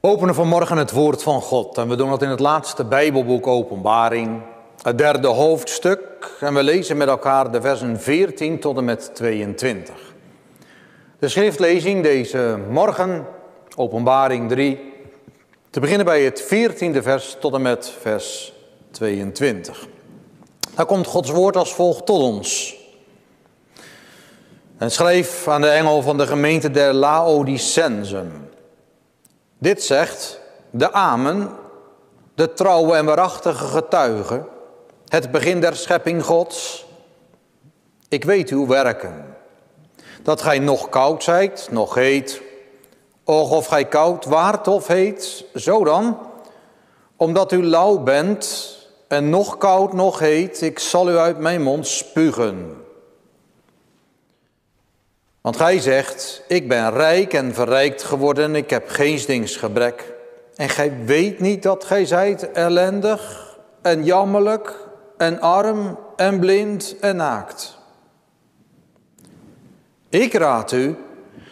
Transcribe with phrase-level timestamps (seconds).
[0.00, 4.40] openen vanmorgen het woord van God en we doen dat in het laatste Bijbelboek Openbaring,
[4.82, 6.00] het derde hoofdstuk
[6.40, 9.94] en we lezen met elkaar de versen 14 tot en met 22.
[11.18, 13.26] De schriftlezing deze morgen,
[13.76, 14.92] Openbaring 3,
[15.70, 18.52] te beginnen bij het 14e vers tot en met vers
[18.90, 19.86] 22.
[20.74, 22.76] Daar komt Gods woord als volgt tot ons.
[24.76, 28.47] En schreef aan de engel van de gemeente der Laodicensen.
[29.58, 30.40] Dit zegt
[30.70, 31.50] de Amen,
[32.34, 34.44] de trouwe en waarachtige getuige,
[35.08, 36.86] het begin der schepping Gods.
[38.08, 39.36] Ik weet uw werken,
[40.22, 42.42] dat gij nog koud zijt, nog heet.
[43.24, 46.18] Och, of gij koud waart of heet, zo dan,
[47.16, 48.76] omdat u lauw bent
[49.08, 52.86] en nog koud, nog heet, ik zal u uit mijn mond spugen.
[55.48, 60.14] Want gij zegt, ik ben rijk en verrijkt geworden, ik heb geen gebrek.
[60.56, 64.74] En gij weet niet dat gij zijt ellendig en jammerlijk
[65.16, 67.78] en arm en blind en naakt.
[70.08, 70.96] Ik raad u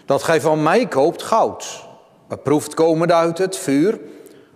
[0.05, 1.84] dat gij van mij koopt goud,
[2.28, 4.00] beproefd komende uit het vuur,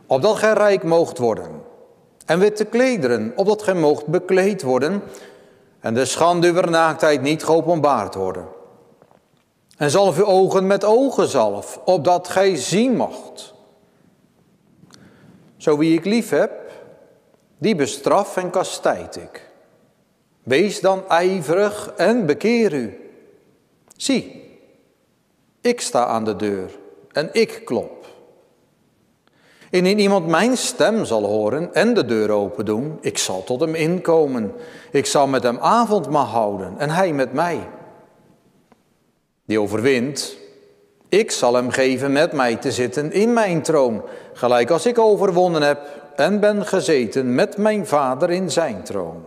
[0.06, 1.62] opdat gij rijk moogt worden.
[2.27, 5.02] En witte klederen, opdat gij moogt bekleed worden
[5.80, 8.58] en de schande uw naaktheid niet geopenbaard worden.
[9.81, 13.55] En zalf uw ogen met ogenzalf, opdat gij zien mocht.
[15.56, 16.53] Zo wie ik lief heb,
[17.59, 19.51] die bestraf en kastijd ik.
[20.42, 23.11] Wees dan ijverig en bekeer u.
[23.97, 24.42] Zie,
[25.61, 26.78] ik sta aan de deur
[27.12, 28.06] en ik klop.
[29.70, 33.75] Indien iemand mijn stem zal horen en de deur open doen, ik zal tot hem
[33.75, 34.53] inkomen.
[34.91, 37.69] Ik zal met hem avondmaal houden en hij met mij
[39.50, 40.36] die overwint,
[41.08, 45.62] ik zal hem geven met mij te zitten in mijn troon, gelijk als ik overwonnen
[45.62, 45.80] heb
[46.16, 49.24] en ben gezeten met mijn vader in zijn troon.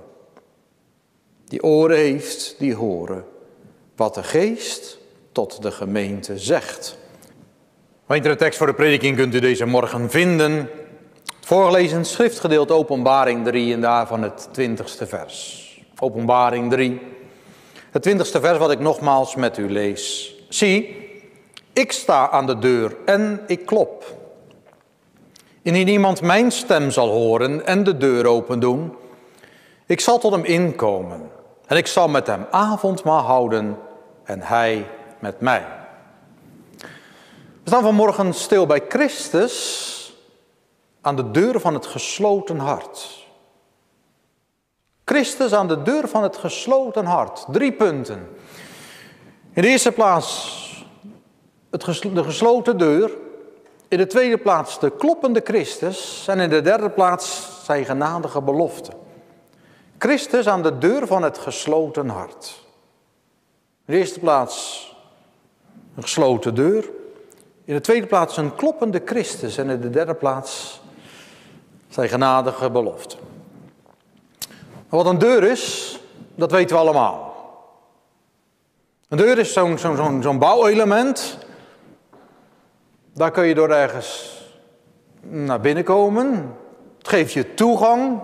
[1.45, 3.25] Die oren heeft, die horen
[3.95, 4.97] wat de geest
[5.31, 6.97] tot de gemeente zegt.
[8.07, 10.51] de tekst voor de prediking kunt u deze morgen vinden.
[10.55, 15.61] Het voorgelezen schriftgedeelte Openbaring 3 en daarvan het twintigste vers.
[15.99, 17.01] Openbaring 3,
[17.93, 20.35] het twintigste vers wat ik nogmaals met u lees.
[20.49, 20.95] Zie,
[21.73, 24.17] ik sta aan de deur en ik klop.
[25.61, 28.95] Indien iemand mijn stem zal horen en de deur open doen,
[29.85, 31.31] ik zal tot hem inkomen
[31.65, 33.77] en ik zal met hem avondmaal houden
[34.23, 34.87] en hij
[35.19, 35.65] met mij.
[37.63, 40.13] We staan vanmorgen stil bij Christus
[41.01, 43.22] aan de deur van het gesloten hart.
[45.05, 47.45] Christus aan de deur van het gesloten hart.
[47.51, 48.27] Drie punten.
[49.53, 50.61] In de eerste plaats
[51.69, 53.11] het de gesloten deur.
[53.87, 56.25] In de tweede plaats de kloppende Christus.
[56.27, 58.91] En in de derde plaats zijn genadige belofte.
[59.97, 62.61] Christus aan de deur van het gesloten hart.
[63.85, 64.87] In de eerste plaats
[65.95, 66.89] een gesloten deur.
[67.65, 69.57] In de tweede plaats een kloppende Christus.
[69.57, 70.81] En in de derde plaats
[71.89, 73.15] zijn genadige belofte.
[74.93, 75.99] Wat een deur is,
[76.35, 77.35] dat weten we allemaal.
[79.07, 79.77] Een deur is zo'n
[80.21, 81.37] zo'n bouwelement.
[83.13, 84.41] Daar kun je door ergens
[85.21, 86.55] naar binnen komen.
[86.97, 88.21] Het geeft je toegang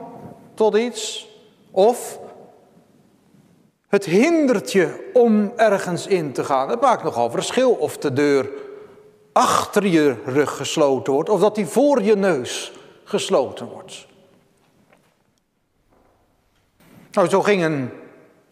[0.54, 1.28] tot iets.
[1.72, 2.20] Of
[3.88, 6.70] het hindert je om ergens in te gaan.
[6.70, 8.50] Het maakt nogal verschil of de deur
[9.32, 12.72] achter je rug gesloten wordt of dat die voor je neus
[13.04, 14.08] gesloten wordt.
[17.20, 17.90] Nou, zo ging een,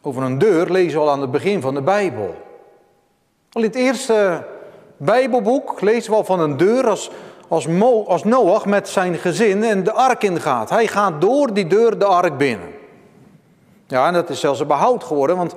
[0.01, 2.35] over een deur, lezen we al aan het begin van de Bijbel.
[3.51, 4.45] Al in het eerste
[4.97, 7.09] Bijbelboek lezen we al van een deur als,
[7.47, 7.67] als,
[8.05, 10.69] als Noach met zijn gezin en de ark ingaat.
[10.69, 12.69] Hij gaat door die deur de ark binnen.
[13.85, 15.55] Ja, en dat is zelfs een behoud geworden, want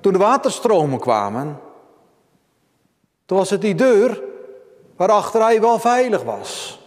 [0.00, 1.60] toen de waterstromen kwamen,
[3.26, 4.22] toen was het die deur
[4.96, 6.80] waarachter hij wel veilig was.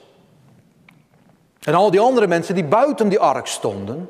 [1.59, 4.09] En al die andere mensen die buiten die ark stonden,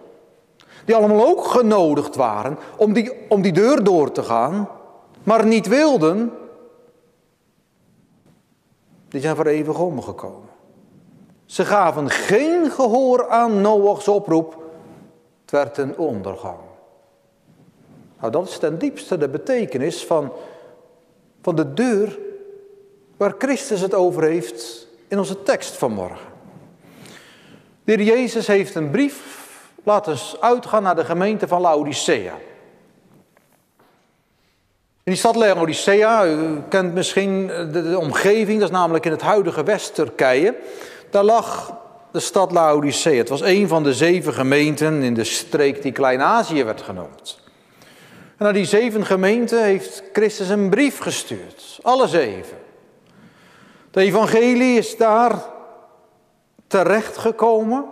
[0.85, 4.69] die allemaal ook genodigd waren om die, om die deur door te gaan,
[5.23, 6.31] maar niet wilden,
[9.07, 10.49] die zijn voor eeuwig omgekomen.
[11.45, 14.63] Ze gaven geen gehoor aan Noach's oproep.
[15.41, 16.57] Het werd een ondergang.
[18.19, 20.31] Nou, dat is ten diepste de betekenis van,
[21.41, 22.19] van de deur
[23.17, 26.31] waar Christus het over heeft in onze tekst vanmorgen.
[27.83, 29.42] De heer Jezus heeft een brief
[29.83, 32.33] laten uitgaan naar de gemeente van Laodicea.
[35.03, 39.63] In die stad Laodicea, u kent misschien de, omgeving, dat is namelijk in het huidige
[39.63, 40.55] West-Turkije.
[41.09, 41.73] Daar lag
[42.11, 43.17] de stad Laodicea.
[43.17, 47.41] Het was een van de zeven gemeenten in de streek die Klein-Azië werd genoemd.
[48.37, 51.79] En naar die zeven gemeenten heeft Christus een brief gestuurd.
[51.81, 52.57] Alle zeven.
[53.91, 55.43] De evangelie is daar
[56.67, 57.85] terechtgekomen.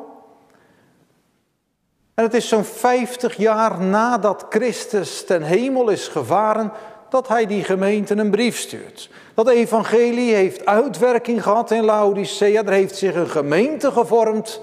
[2.21, 6.71] En het is zo'n 50 jaar nadat Christus ten hemel is gevaren
[7.09, 9.09] dat hij die gemeente een brief stuurt.
[9.33, 12.63] Dat evangelie heeft uitwerking gehad in Laodicea.
[12.63, 14.61] Er heeft zich een gemeente gevormd.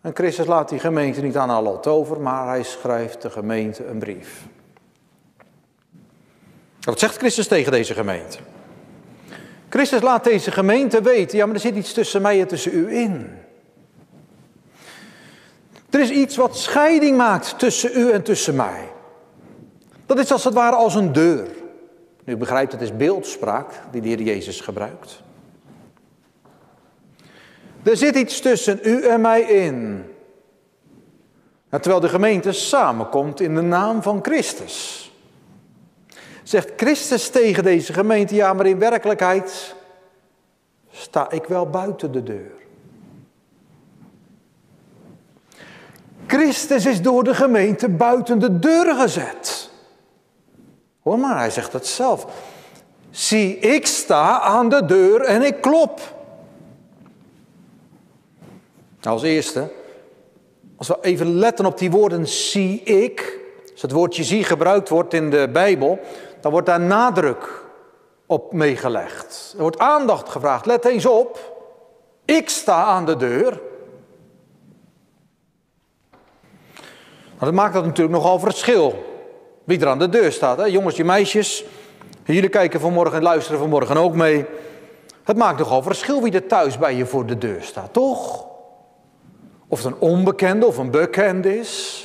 [0.00, 3.98] En Christus laat die gemeente niet aan lot over, maar hij schrijft de gemeente een
[3.98, 4.46] brief.
[6.80, 8.38] Wat zegt Christus tegen deze gemeente?
[9.68, 12.96] Christus laat deze gemeente weten, ja maar er zit iets tussen mij en tussen u
[12.96, 13.42] in.
[15.94, 18.88] Er is iets wat scheiding maakt tussen u en tussen mij.
[20.06, 21.48] Dat is als het ware als een deur.
[22.24, 25.22] Nu begrijpt, het is beeldspraak die de Heer Jezus gebruikt.
[27.82, 30.04] Er zit iets tussen u en mij in.
[31.70, 35.12] terwijl de gemeente samenkomt in de naam van Christus.
[36.42, 39.74] Zegt Christus tegen deze gemeente, ja, maar in werkelijkheid
[40.90, 42.63] sta ik wel buiten de deur.
[46.26, 49.70] Christus is door de gemeente buiten de deur gezet.
[51.02, 52.26] Hoor maar, hij zegt het zelf.
[53.10, 56.00] Zie, ik sta aan de deur en ik klop.
[59.00, 59.70] Nou, als eerste,
[60.76, 63.38] als we even letten op die woorden zie ik,
[63.72, 65.98] als het woordje zie gebruikt wordt in de Bijbel,
[66.40, 67.62] dan wordt daar nadruk
[68.26, 69.52] op meegelegd.
[69.56, 70.66] Er wordt aandacht gevraagd.
[70.66, 71.52] Let eens op.
[72.24, 73.60] Ik sta aan de deur.
[77.44, 79.04] Nou, dat maakt dat natuurlijk nogal verschil.
[79.64, 80.58] Wie er aan de deur staat.
[80.58, 80.64] Hè?
[80.64, 81.64] Jongens en meisjes.
[82.24, 84.46] Jullie kijken vanmorgen en luisteren vanmorgen ook mee.
[85.24, 88.46] Het maakt nogal verschil wie er thuis bij je voor de deur staat, toch?
[89.68, 92.02] Of het een onbekende of een bekende is.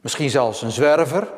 [0.00, 1.28] Misschien zelfs een zwerver.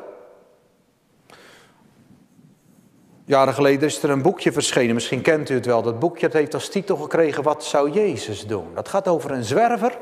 [3.24, 5.82] Jaren geleden is er een boekje verschenen, misschien kent u het wel.
[5.82, 8.66] Dat boekje heeft als titel gekregen Wat zou Jezus doen?
[8.74, 9.98] Dat gaat over een zwerver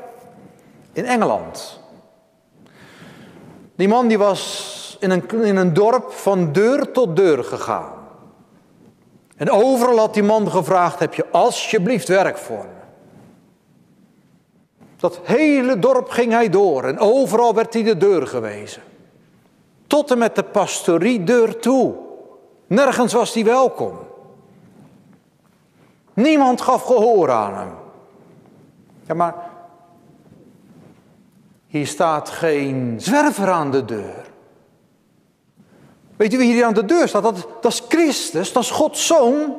[0.93, 1.79] in Engeland.
[3.75, 7.93] Die man die was in een, in een dorp van deur tot deur gegaan.
[9.35, 12.79] En overal had die man gevraagd, heb je alsjeblieft werk voor me?
[14.97, 18.81] Dat hele dorp ging hij door en overal werd hij de deur gewezen.
[19.87, 21.95] Tot en met de pastoriedeur toe.
[22.67, 23.97] Nergens was hij welkom.
[26.13, 27.71] Niemand gaf gehoor aan hem.
[29.07, 29.48] Ja, maar
[31.69, 34.25] hier staat geen zwerver aan de deur.
[36.17, 37.23] Weet u wie hier aan de deur staat?
[37.23, 39.55] Dat, dat is Christus, dat is Gods zoon.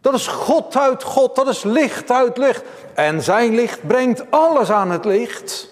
[0.00, 2.64] Dat is God uit God, dat is licht uit licht.
[2.94, 5.68] En zijn licht brengt alles aan het licht.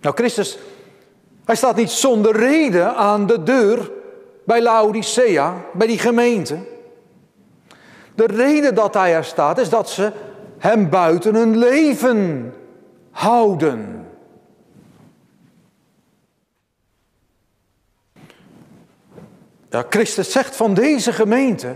[0.00, 0.58] Nou, Christus,
[1.44, 3.90] hij staat niet zonder reden aan de deur
[4.44, 6.69] bij Laodicea, bij die gemeente.
[8.20, 10.12] De reden dat hij er staat is dat ze
[10.58, 12.54] hem buiten hun leven
[13.10, 14.08] houden.
[19.70, 21.74] Ja, Christus zegt van deze gemeente,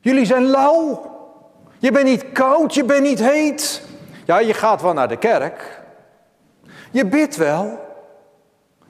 [0.00, 1.14] jullie zijn lauw.
[1.78, 3.82] Je bent niet koud, je bent niet heet.
[4.24, 5.82] Ja, je gaat wel naar de kerk.
[6.90, 7.78] Je bidt wel.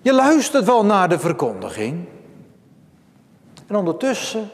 [0.03, 2.09] Je luistert wel naar de verkondiging.
[3.67, 4.51] En ondertussen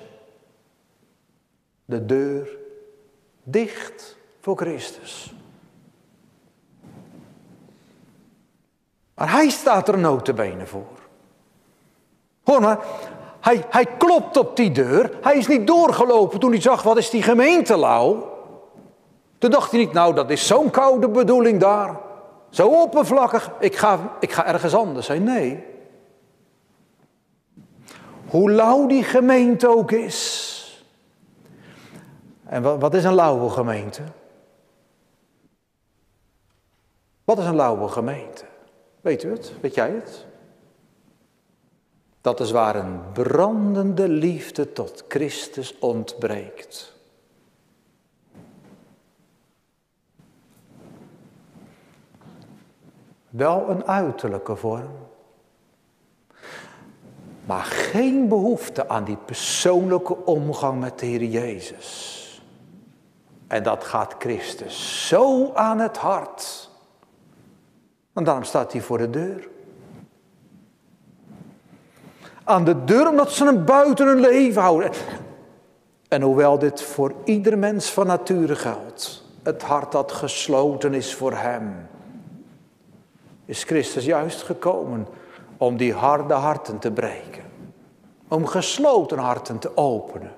[1.93, 2.49] de deur
[3.43, 5.35] dicht voor Christus.
[9.15, 10.99] Maar hij staat er notenbenen voor.
[12.43, 12.79] Hoor maar,
[13.41, 15.19] hij, hij klopt op die deur.
[15.23, 18.31] Hij is niet doorgelopen toen hij zag, wat is die gemeente lauw?
[19.39, 22.01] Toen dacht hij niet, nou dat is zo'n koude bedoeling daar.
[22.51, 25.23] Zo oppervlakkig, ik ga, ik ga ergens anders zijn.
[25.23, 25.65] Nee.
[28.27, 30.52] Hoe lauw die gemeente ook is.
[32.53, 34.03] En wat, wat is een lauwe gemeente?
[37.25, 38.45] Wat is een lauwe gemeente?
[39.01, 39.53] Weet u het?
[39.61, 40.27] Weet jij het?
[42.21, 46.95] Dat is waar een brandende liefde tot Christus ontbreekt.
[53.29, 54.91] Wel een uiterlijke vorm,
[57.45, 62.21] maar geen behoefte aan die persoonlijke omgang met de Heer Jezus.
[63.53, 66.71] En dat gaat Christus zo aan het hart.
[68.13, 69.49] En daarom staat hij voor de deur.
[72.45, 74.91] Aan de deur omdat ze hem buiten hun leven houden.
[76.09, 81.33] En hoewel dit voor ieder mens van nature geldt, het hart dat gesloten is voor
[81.33, 81.89] hem,
[83.45, 85.07] is Christus juist gekomen
[85.57, 87.45] om die harde harten te breken.
[88.29, 90.33] Om gesloten harten te openen.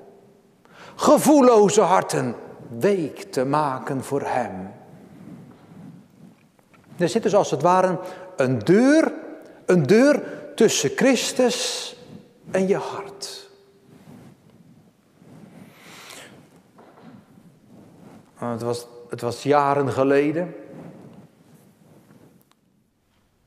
[0.95, 2.35] Gevoelloze harten
[2.79, 4.71] week te maken voor Hem.
[6.97, 7.99] Er zit dus als het ware
[8.37, 9.13] een deur,
[9.67, 10.23] een deur
[10.55, 11.97] tussen Christus
[12.51, 13.49] en je hart.
[18.35, 20.55] Het was, het was jaren geleden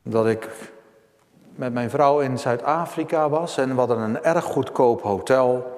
[0.03, 0.71] dat ik
[1.55, 5.76] met mijn vrouw in Zuid-Afrika was en we hadden een erg goedkoop hotel.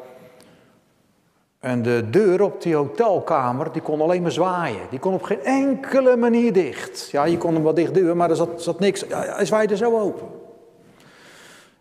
[1.59, 4.87] En de deur op die hotelkamer, die kon alleen maar zwaaien.
[4.89, 7.09] Die kon op geen enkele manier dicht.
[7.11, 9.05] Ja, je kon hem wel dicht duwen, maar er zat, zat niks.
[9.09, 10.27] Hij zwaaide zo open.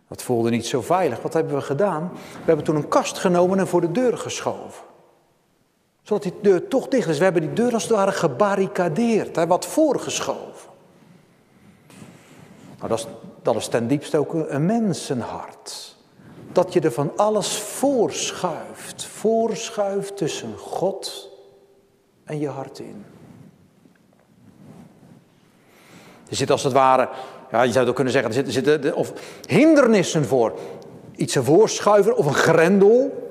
[0.07, 1.21] Dat voelde niet zo veilig.
[1.21, 2.11] Wat hebben we gedaan?
[2.13, 4.83] We hebben toen een kast genomen en voor de deur geschoven.
[6.01, 7.17] Zodat die deur toch dicht is.
[7.17, 9.35] We hebben die deur als het ware gebarricadeerd.
[9.35, 10.69] Hij wat voorgeschoven.
[12.77, 13.07] Nou, dat is,
[13.41, 15.97] dat is ten diepste ook een mensenhart.
[16.51, 19.05] Dat je er van alles voorschuift.
[19.05, 21.29] Voorschuift tussen God
[22.23, 23.05] en je hart in.
[26.29, 27.09] Er zit als het ware,
[27.51, 29.13] ja, je zou het ook kunnen zeggen, er zitten, zitten of
[29.45, 30.53] hindernissen voor.
[31.15, 33.27] Iets ervoor schuiven of een grendel.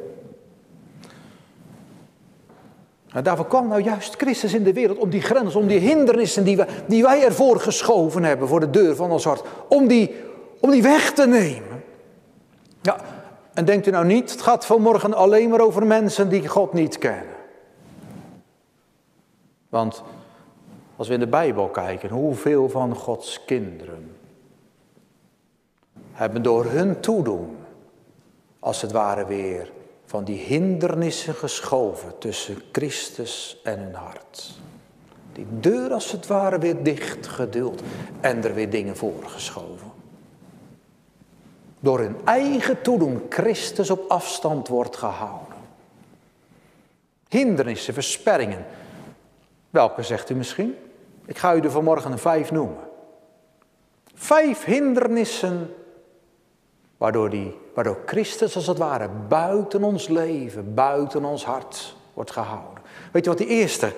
[3.13, 6.45] En daarvoor kwam nou juist Christus in de wereld om die grens, om die hindernissen
[6.45, 10.15] die, we, die wij ervoor geschoven hebben voor de deur van ons hart, om die,
[10.61, 11.68] om die weg te nemen.
[12.83, 12.97] Ja,
[13.55, 16.99] en denkt u nou niet, het gaat vanmorgen alleen maar over mensen die God niet
[16.99, 17.37] kennen.
[19.69, 20.03] Want
[20.97, 24.17] als we in de Bijbel kijken, hoeveel van Gods kinderen
[26.13, 27.57] hebben door hun toedoen,
[28.59, 29.73] als het ware weer
[30.05, 34.51] van die hindernissen geschoven tussen Christus en hun hart.
[35.33, 37.83] Die deur als het ware weer dicht geduld
[38.21, 39.78] en er weer dingen voorgeschoven.
[41.81, 45.57] Door hun eigen toedoen Christus op afstand wordt gehouden.
[47.29, 48.67] Hindernissen, versperringen.
[49.71, 50.77] Welke zegt u misschien?
[51.27, 52.89] Ik ga u er vanmorgen vijf noemen.
[54.15, 55.71] Vijf hindernissen
[56.99, 62.83] Waardoor, die, waardoor Christus als het ware buiten ons leven, buiten ons hart wordt gehouden.
[63.13, 63.93] Weet je wat die eerste,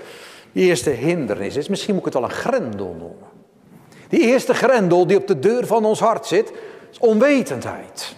[0.53, 1.69] die eerste hindernis is?
[1.69, 3.29] Misschien moet ik het wel een grendel noemen.
[4.09, 6.53] Die eerste grendel die op de deur van ons hart zit,
[6.99, 8.15] onwetendheid.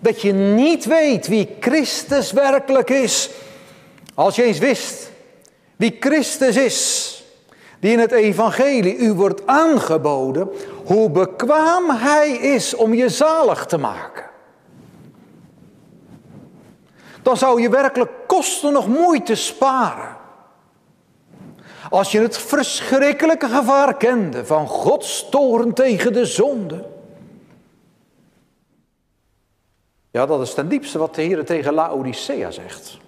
[0.00, 3.30] Dat je niet weet wie Christus werkelijk is.
[4.14, 5.10] Als je eens wist
[5.76, 7.14] wie Christus is,
[7.78, 10.50] die in het evangelie u wordt aangeboden,
[10.84, 14.24] hoe bekwaam hij is om je zalig te maken.
[17.22, 20.16] Dan zou je werkelijk kosten nog moeite sparen.
[21.90, 26.84] Als je het verschrikkelijke gevaar kende van Gods toren tegen de zonde.
[30.10, 32.98] Ja, dat is ten diepste wat de Heer tegen Laodicea zegt.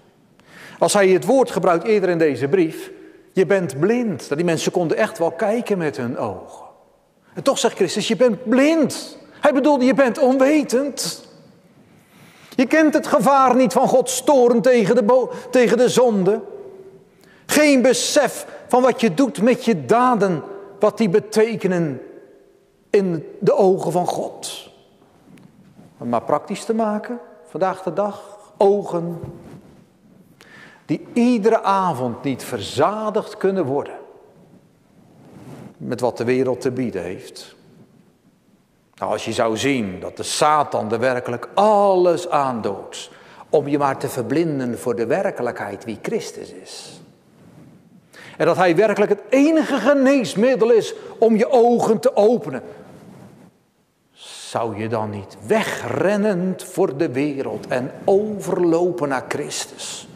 [0.79, 2.91] Als hij het woord gebruikt eerder in deze brief,
[3.33, 4.37] je bent blind.
[4.37, 6.67] Die mensen konden echt wel kijken met hun ogen.
[7.35, 9.19] En toch zegt Christus, je bent blind.
[9.41, 11.29] Hij bedoelde, je bent onwetend.
[12.55, 16.41] Je kent het gevaar niet van Gods toren tegen de, tegen de zonde.
[17.47, 20.43] Geen besef van wat je doet met je daden,
[20.79, 22.01] wat die betekenen
[22.91, 24.71] in de ogen van God.
[25.99, 29.21] Om maar praktisch te maken, vandaag de dag, ogen
[30.87, 33.99] die iedere avond niet verzadigd kunnen worden
[35.77, 37.55] met wat de wereld te bieden heeft.
[38.95, 43.11] Nou, als je zou zien dat de Satan er werkelijk alles aandoet
[43.51, 47.02] om je maar te verblinden voor de werkelijkheid wie Christus is.
[48.37, 52.63] En dat hij werkelijk het enige geneesmiddel is om je ogen te openen.
[54.53, 60.09] Zou je dan niet wegrennend voor de wereld en overlopen naar Christus?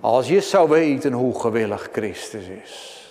[0.00, 3.02] Als je zou weten hoe gewillig Christus is.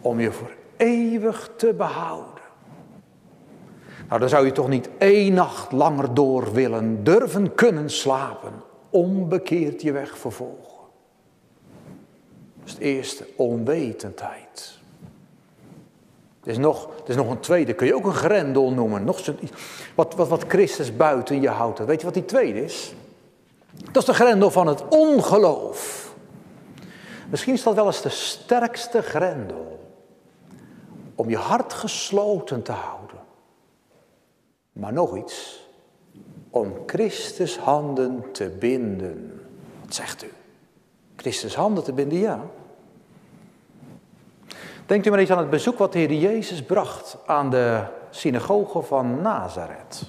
[0.00, 2.42] Om je voor eeuwig te behouden.
[4.08, 8.52] Nou, dan zou je toch niet één nacht langer door willen, durven kunnen slapen.
[8.90, 10.63] Onbekeerd je weg vervolgen.
[12.64, 14.78] Is het eerste, onwetendheid.
[16.44, 19.04] Er is, nog, er is nog een tweede, kun je ook een grendel noemen.
[19.04, 19.34] Nog zo,
[19.94, 21.84] wat, wat, wat Christus buiten je houdt.
[21.84, 22.94] Weet je wat die tweede is?
[23.92, 26.14] Dat is de grendel van het ongeloof.
[27.30, 29.92] Misschien is dat wel eens de sterkste grendel.
[31.14, 33.18] Om je hart gesloten te houden.
[34.72, 35.66] Maar nog iets.
[36.50, 39.40] Om Christus handen te binden.
[39.84, 40.32] Wat zegt u?
[41.24, 42.40] Christus handen te binden, ja.
[44.86, 48.82] Denkt u maar eens aan het bezoek wat de Heer Jezus bracht aan de synagoge
[48.82, 50.02] van Nazareth.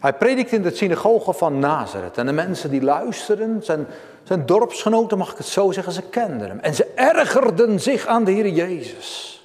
[0.00, 2.18] Hij predikt in de synagoge van Nazareth.
[2.18, 3.86] En de mensen die luisterden, zijn,
[4.22, 6.58] zijn dorpsgenoten, mag ik het zo zeggen, ze kenden hem.
[6.58, 9.42] En ze ergerden zich aan de Heer Jezus.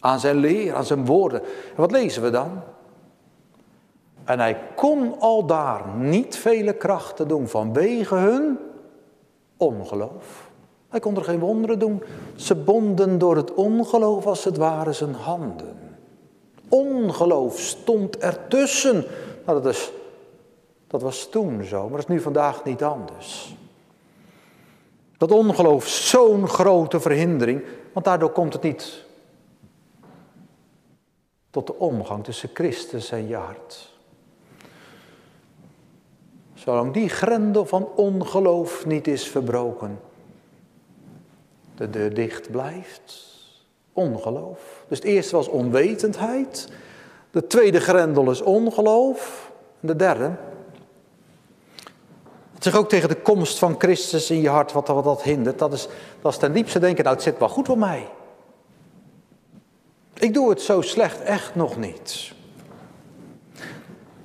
[0.00, 1.42] Aan zijn leer, aan zijn woorden.
[1.42, 2.62] En wat lezen we dan?
[4.24, 8.58] En hij kon al daar niet vele krachten doen vanwege hun
[9.56, 10.50] ongeloof.
[10.88, 12.02] Hij kon er geen wonderen doen.
[12.36, 15.78] Ze bonden door het ongeloof als het ware zijn handen.
[16.68, 19.04] Ongeloof stond ertussen.
[19.46, 19.92] Nou, dat, is,
[20.86, 23.56] dat was toen zo, maar dat is nu vandaag niet anders.
[25.16, 29.04] Dat ongeloof zo'n grote verhindering, want daardoor komt het niet
[31.50, 33.95] tot de omgang tussen Christus en je.
[36.66, 40.00] Zolang die grendel van ongeloof niet is verbroken,
[41.74, 43.34] de deur dicht blijft.
[43.92, 44.84] Ongeloof.
[44.88, 46.68] Dus het eerste was onwetendheid.
[47.30, 49.52] De tweede grendel is ongeloof.
[49.80, 50.34] En de derde.
[52.54, 55.58] Het ook tegen de komst van Christus in je hart wat, wat dat hindert.
[55.58, 55.88] Dat is,
[56.22, 58.08] dat is ten diepste denken, nou het zit wel goed voor mij.
[60.14, 62.34] Ik doe het zo slecht echt nog niet.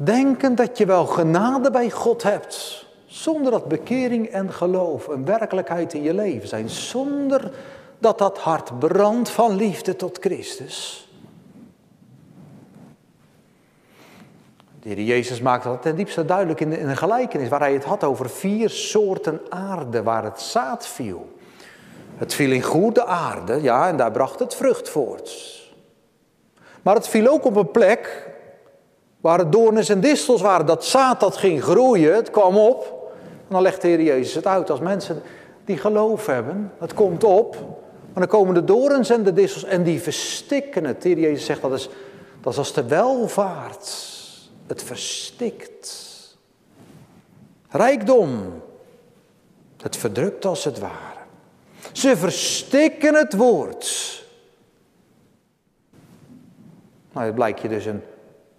[0.03, 2.85] Denken dat je wel genade bij God hebt.
[3.05, 6.69] Zonder dat bekering en geloof een werkelijkheid in je leven zijn.
[6.69, 7.51] Zonder
[7.99, 11.09] dat dat hart brandt van liefde tot Christus.
[14.79, 17.83] De Heer Jezus maakte dat ten diepste duidelijk in, in een gelijkenis waar hij het
[17.83, 21.37] had over vier soorten aarde waar het zaad viel.
[22.15, 25.59] Het viel in goede aarde, ja, en daar bracht het vrucht voort.
[26.81, 28.30] Maar het viel ook op een plek
[29.21, 30.65] waar het doornen en distels waren.
[30.65, 33.11] Dat zaad dat ging groeien, het kwam op.
[33.47, 35.21] En dan legt de Heer Jezus het uit als mensen
[35.65, 36.71] die geloof hebben.
[36.77, 37.55] Het komt op,
[38.13, 41.01] maar dan komen de dorens en de dissels en die verstikken het.
[41.01, 41.89] De Heer Jezus zegt dat is,
[42.41, 44.09] dat is als de welvaart.
[44.67, 46.09] Het verstikt.
[47.69, 48.61] Rijkdom.
[49.81, 51.19] Het verdrukt als het ware.
[51.91, 54.19] Ze verstikken het woord.
[57.11, 58.01] Nou, het blijkt je dus een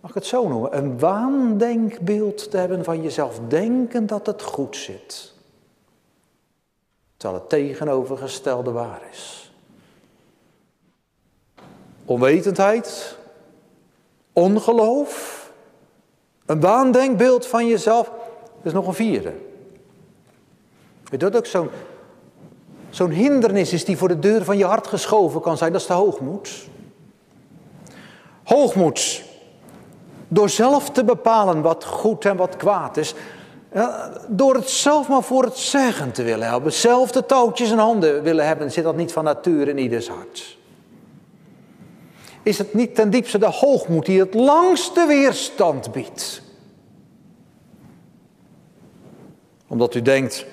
[0.03, 3.41] mag ik het zo noemen, een waandenkbeeld te hebben van jezelf.
[3.49, 5.33] Denken dat het goed zit.
[7.17, 9.53] Terwijl het tegenovergestelde waar is.
[12.05, 13.17] Onwetendheid,
[14.33, 15.41] ongeloof,
[16.47, 18.09] een waandenkbeeld van jezelf.
[18.61, 19.35] Er is nog een vierde.
[21.05, 21.71] Weet dat ook
[22.91, 25.73] zo'n hindernis is die voor de deur van je hart geschoven kan zijn?
[25.73, 26.67] Dat is de hoogmoed.
[28.43, 29.31] Hoogmoed
[30.33, 33.15] door zelf te bepalen wat goed en wat kwaad is.
[34.29, 36.73] Door het zelf maar voor het zeggen te willen hebben.
[36.73, 38.73] Zelf de touwtjes in handen willen hebben.
[38.73, 40.59] Zit dat niet van nature in ieders hart?
[42.43, 46.43] Is het niet ten diepste de hoogmoed die het langste weerstand biedt?
[49.69, 50.47] Omdat u denkt,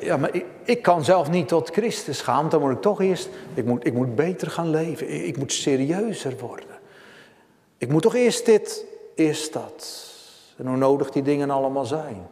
[0.00, 3.28] ja, maar ik, ik, kan zelf niet tot Christus gaan, dan moet ik toch eerst,
[3.54, 6.71] ik moet, ik moet beter gaan leven, ik moet serieuzer worden.
[7.82, 10.10] Ik moet toch eerst dit, eerst dat.
[10.56, 12.26] En hoe nodig die dingen allemaal zijn.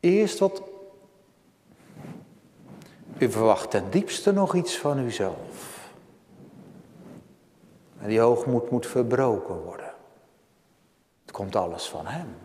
[0.00, 0.62] Eerst wat.
[3.18, 5.90] U verwacht ten diepste nog iets van uzelf.
[7.98, 9.92] En die hoogmoed moet verbroken worden.
[11.22, 12.36] Het komt alles van Hem.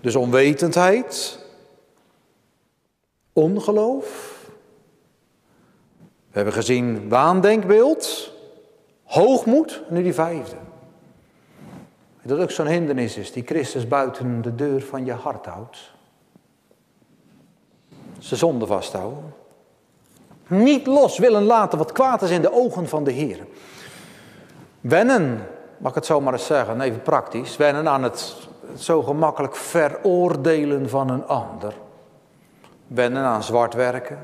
[0.00, 1.38] Dus onwetendheid,
[3.32, 4.29] ongeloof,
[6.30, 8.32] we hebben gezien waandenkbeeld,
[9.04, 10.56] hoogmoed, nu die vijfde.
[12.22, 15.92] Dat ook zo'n hindernis is die Christus buiten de deur van je hart houdt.
[18.18, 19.34] Ze zonde vasthouden.
[20.46, 23.46] Niet los willen laten wat kwaad is in de ogen van de Heer.
[24.80, 25.46] Wennen,
[25.78, 27.56] mag ik het zo maar eens zeggen, even praktisch.
[27.56, 31.74] Wennen aan het, het zo gemakkelijk veroordelen van een ander.
[32.86, 34.18] Wennen aan zwart werken.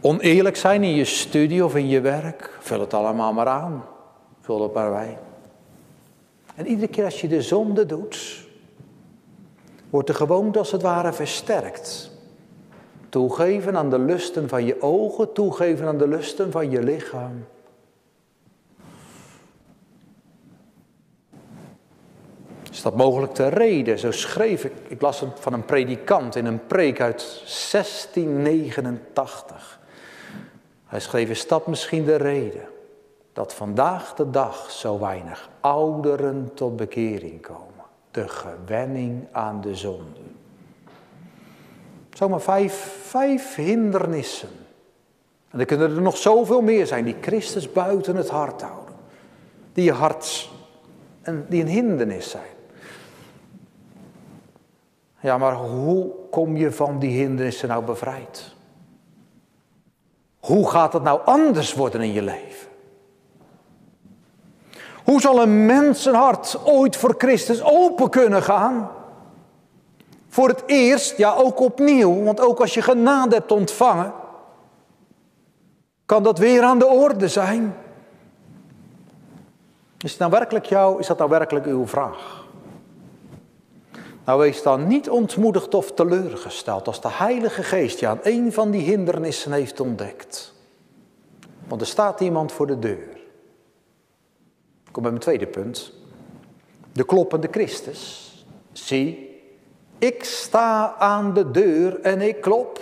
[0.00, 3.84] Oneerlijk zijn in je studie of in je werk, vul het allemaal maar aan.
[4.40, 5.18] Vul het maar bij.
[6.54, 8.46] En iedere keer als je de zonde doet,
[9.90, 12.10] wordt de gewoonte als het ware versterkt.
[13.08, 17.44] Toegeven aan de lusten van je ogen, toegeven aan de lusten van je lichaam.
[22.86, 23.98] dat mogelijk te reden?
[23.98, 29.75] Zo schreef ik, ik las het van een predikant in een preek uit 1689.
[30.96, 32.68] Hij schreef, is dat misschien de reden
[33.32, 37.84] dat vandaag de dag zo weinig ouderen tot bekering komen?
[38.10, 40.20] De gewenning aan de zonde.
[42.10, 44.48] Zomaar vijf, vijf hindernissen.
[45.50, 48.94] En er kunnen er nog zoveel meer zijn die Christus buiten het hart houden.
[49.72, 50.50] Die je hart
[51.22, 52.54] en die een hindernis zijn.
[55.20, 58.55] Ja, maar hoe kom je van die hindernissen nou bevrijd?
[60.46, 62.68] Hoe gaat het nou anders worden in je leven?
[65.04, 68.90] Hoe zal een mensenhart ooit voor Christus open kunnen gaan?
[70.28, 74.12] Voor het eerst, ja ook opnieuw, want ook als je genade hebt ontvangen,
[76.04, 77.76] kan dat weer aan de orde zijn.
[79.98, 82.45] Is, het nou werkelijk jou, is dat nou werkelijk uw vraag?
[84.26, 88.70] Nou, wees dan niet ontmoedigd of teleurgesteld als de Heilige Geest je aan een van
[88.70, 90.54] die hindernissen heeft ontdekt.
[91.68, 93.16] Want er staat iemand voor de deur.
[94.84, 95.92] Ik kom bij mijn tweede punt.
[96.92, 98.30] De kloppende Christus.
[98.72, 99.40] Zie,
[99.98, 102.80] ik sta aan de deur en ik klop.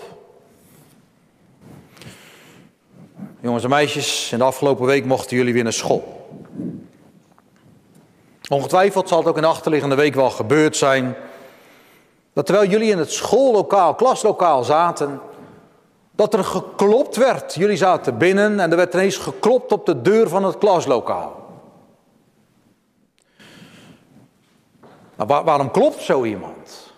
[3.40, 6.28] Jongens en meisjes, in de afgelopen week mochten jullie weer naar school.
[8.48, 11.16] Ongetwijfeld zal het ook in de achterliggende week wel gebeurd zijn.
[12.34, 15.20] Dat terwijl jullie in het schoollokaal, klaslokaal zaten,
[16.10, 17.54] dat er geklopt werd.
[17.54, 21.42] Jullie zaten binnen en er werd ineens geklopt op de deur van het klaslokaal.
[25.16, 26.92] Nou, waarom klopt zo iemand?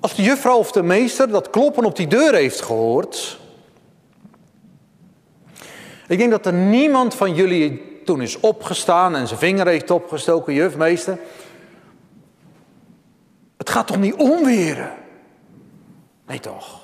[0.00, 3.38] Als de juffrouw of de meester dat kloppen op die deur heeft gehoord.
[6.08, 10.54] Ik denk dat er niemand van jullie toen is opgestaan en zijn vinger heeft opgestoken,
[10.54, 11.18] juf, meester.
[13.56, 14.92] Het gaat toch niet omweren?
[16.26, 16.80] Nee toch?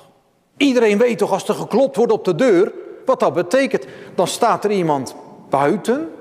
[0.57, 2.73] Iedereen weet toch als er geklopt wordt op de deur,
[3.05, 3.85] wat dat betekent.
[4.15, 5.15] Dan staat er iemand
[5.49, 6.11] buiten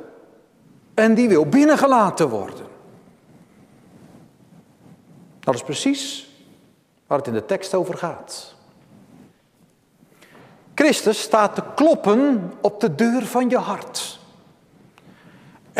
[0.94, 2.66] en die wil binnengelaten worden.
[5.40, 6.30] Dat is precies
[7.06, 8.54] waar het in de tekst over gaat.
[10.74, 14.09] Christus staat te kloppen op de deur van je hart.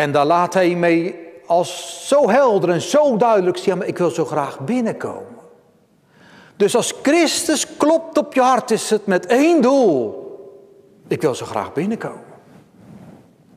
[0.01, 4.09] En daar laat hij mee als zo helder en zo duidelijk zien, maar ik wil
[4.09, 5.35] zo graag binnenkomen.
[6.55, 10.19] Dus als Christus klopt op je hart, is het met één doel.
[11.07, 12.23] Ik wil zo graag binnenkomen.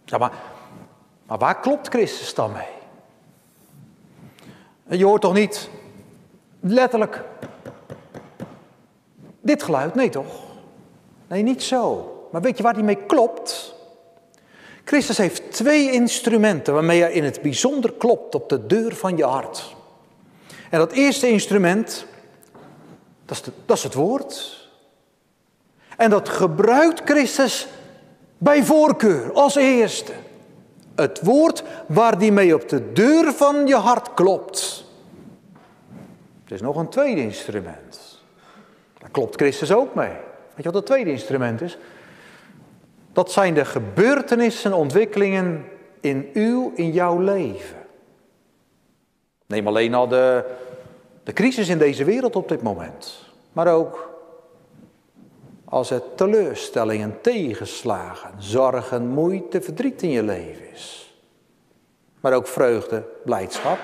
[0.04, 0.32] Ja, maar,
[1.26, 2.72] maar waar klopt Christus dan mee?
[4.98, 5.68] Je hoort toch niet
[6.60, 7.22] letterlijk
[9.40, 9.94] dit geluid?
[9.94, 10.34] Nee toch?
[11.26, 12.12] Nee, niet zo.
[12.32, 13.73] Maar weet je waar die mee klopt?
[14.84, 19.24] Christus heeft twee instrumenten waarmee hij in het bijzonder klopt op de deur van je
[19.24, 19.76] hart.
[20.70, 22.06] En dat eerste instrument,
[23.24, 24.62] dat is, is het woord.
[25.96, 27.66] En dat gebruikt Christus
[28.38, 30.12] bij voorkeur als eerste.
[30.94, 34.84] Het woord waar die mee op de deur van je hart klopt.
[36.46, 38.22] Er is nog een tweede instrument.
[38.98, 40.08] Daar klopt Christus ook mee.
[40.08, 41.78] Weet je wat het tweede instrument is?
[43.14, 45.64] Dat zijn de gebeurtenissen en ontwikkelingen
[46.00, 47.76] in uw, in jouw leven.
[49.46, 50.44] Neem alleen al de,
[51.22, 53.24] de crisis in deze wereld op dit moment.
[53.52, 54.12] Maar ook
[55.64, 61.14] als er teleurstellingen, tegenslagen, zorgen, moeite, verdriet in je leven is.
[62.20, 63.78] Maar ook vreugde, blijdschap.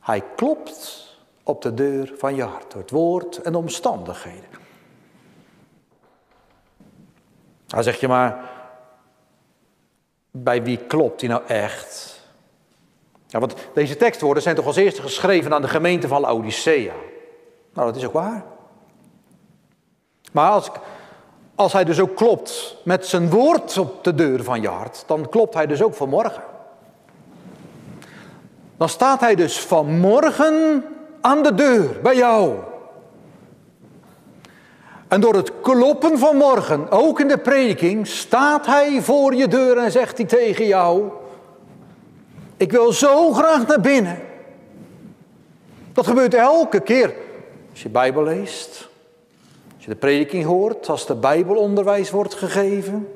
[0.00, 1.06] Hij klopt
[1.42, 4.55] op de deur van je hart door het woord en de omstandigheden.
[7.76, 8.38] Dan zeg je maar,
[10.30, 12.20] bij wie klopt die nou echt?
[13.26, 16.92] Ja, want deze tekstwoorden zijn toch als eerste geschreven aan de gemeente van Laodicea.
[17.74, 18.44] Nou, dat is ook waar.
[20.32, 20.70] Maar als,
[21.54, 25.28] als hij dus ook klopt met zijn woord op de deur van je hart, dan
[25.28, 26.42] klopt hij dus ook vanmorgen.
[28.76, 30.84] Dan staat hij dus vanmorgen
[31.20, 32.58] aan de deur bij jou.
[35.08, 39.78] En door het kloppen van morgen, ook in de prediking, staat hij voor je deur
[39.78, 41.10] en zegt hij tegen jou:
[42.56, 44.18] Ik wil zo graag naar binnen.
[45.92, 47.14] Dat gebeurt elke keer
[47.70, 48.88] als je Bijbel leest,
[49.74, 53.08] als je de prediking hoort, als de Bijbelonderwijs wordt gegeven.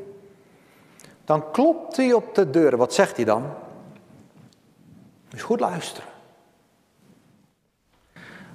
[1.24, 2.76] Dan klopt hij op de deur.
[2.76, 3.44] Wat zegt hij dan?
[5.28, 6.08] Dus goed luisteren.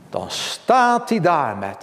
[0.09, 1.77] Dan staat hij daar met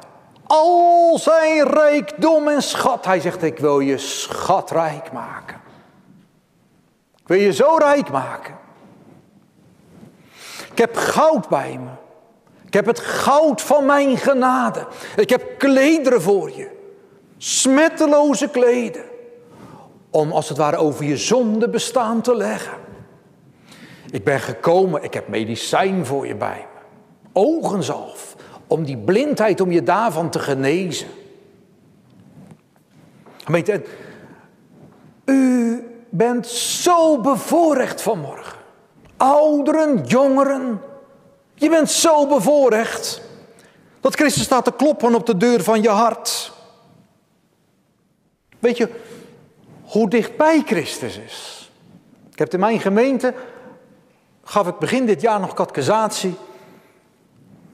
[0.52, 3.04] al zijn rijkdom en schat.
[3.04, 5.60] Hij zegt, ik wil je schatrijk maken.
[7.16, 8.58] Ik wil je zo rijk maken.
[10.70, 11.90] Ik heb goud bij me.
[12.66, 14.86] Ik heb het goud van mijn genade.
[15.16, 16.70] Ik heb klederen voor je.
[17.36, 19.04] Smetteloze kleden.
[20.10, 22.78] Om als het ware over je zonde bestaan te leggen.
[24.10, 26.80] Ik ben gekomen, ik heb medicijn voor je bij me.
[27.32, 28.31] Ogenzalf.
[28.72, 31.08] Om die blindheid, om je daarvan te genezen.
[35.24, 38.58] U bent zo bevoorrecht vanmorgen.
[39.16, 40.80] Ouderen, jongeren.
[41.54, 43.22] Je bent zo bevoorrecht.
[44.00, 46.52] Dat Christus staat te kloppen op de deur van je hart.
[48.58, 48.88] Weet je
[49.84, 51.70] hoe dichtbij Christus is?
[52.30, 53.34] Ik heb in mijn gemeente,
[54.44, 56.34] gaf ik begin dit jaar nog catechisatie.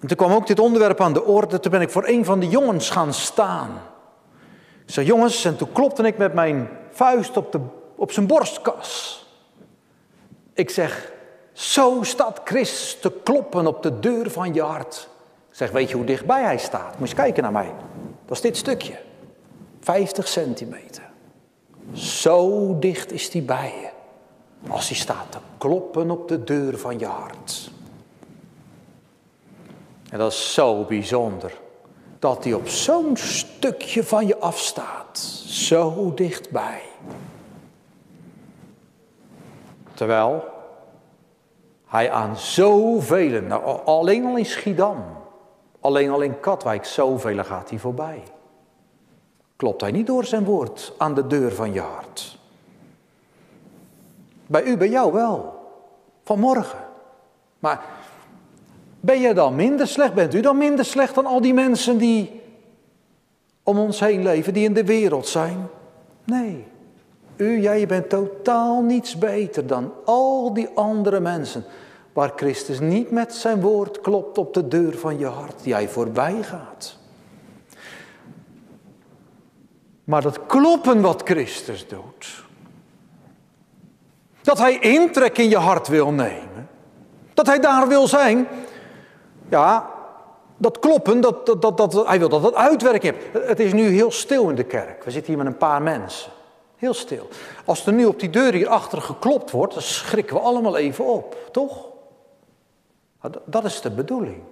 [0.00, 1.60] En toen kwam ook dit onderwerp aan de orde.
[1.60, 3.70] Toen ben ik voor een van de jongens gaan staan.
[4.86, 7.60] Ik zei, jongens, en toen klopte ik met mijn vuist op, de,
[7.94, 9.26] op zijn borstkas.
[10.52, 11.12] Ik zeg,
[11.52, 15.08] zo staat Christus te kloppen op de deur van je hart.
[15.50, 16.98] Ik zeg, weet je hoe dichtbij hij staat?
[16.98, 17.72] Moet je kijken naar mij.
[18.24, 18.98] Dat is dit stukje.
[19.80, 21.02] 50 centimeter.
[21.92, 23.88] Zo dicht is hij bij je.
[24.70, 27.70] Als hij staat te kloppen op de deur van je hart.
[30.10, 31.60] En dat is zo bijzonder.
[32.18, 35.18] Dat hij op zo'n stukje van je afstaat.
[35.46, 36.82] Zo dichtbij.
[39.94, 40.44] Terwijl
[41.86, 45.04] hij aan zoveel, nou, alleen al in Schiedam,
[45.80, 48.22] alleen al in Katwijk, zoveel gaat hij voorbij.
[49.56, 52.38] Klopt hij niet door zijn woord aan de deur van je hart?
[54.46, 55.56] Bij u, bij jou wel.
[56.24, 56.78] Vanmorgen.
[57.58, 57.84] Maar
[59.00, 60.14] ben je dan minder slecht?
[60.14, 62.40] Bent u dan minder slecht dan al die mensen die
[63.62, 65.66] om ons heen leven, die in de wereld zijn?
[66.24, 66.66] Nee.
[67.36, 71.64] U, jij bent totaal niets beter dan al die andere mensen.
[72.12, 76.42] Waar Christus niet met zijn woord klopt op de deur van je hart, jij voorbij
[76.42, 76.96] gaat.
[80.04, 82.44] Maar dat kloppen wat Christus doet.
[84.42, 86.68] Dat hij intrek in je hart wil nemen.
[87.34, 88.46] Dat hij daar wil zijn.
[89.48, 89.90] Ja,
[90.56, 93.46] dat kloppen, dat, dat, dat, dat, hij wil dat het uitwerking heeft.
[93.48, 95.04] Het is nu heel stil in de kerk.
[95.04, 96.30] We zitten hier met een paar mensen.
[96.76, 97.28] Heel stil.
[97.64, 101.36] Als er nu op die deur hierachter geklopt wordt, dan schrikken we allemaal even op,
[101.52, 101.86] toch?
[103.44, 104.42] Dat is de bedoeling.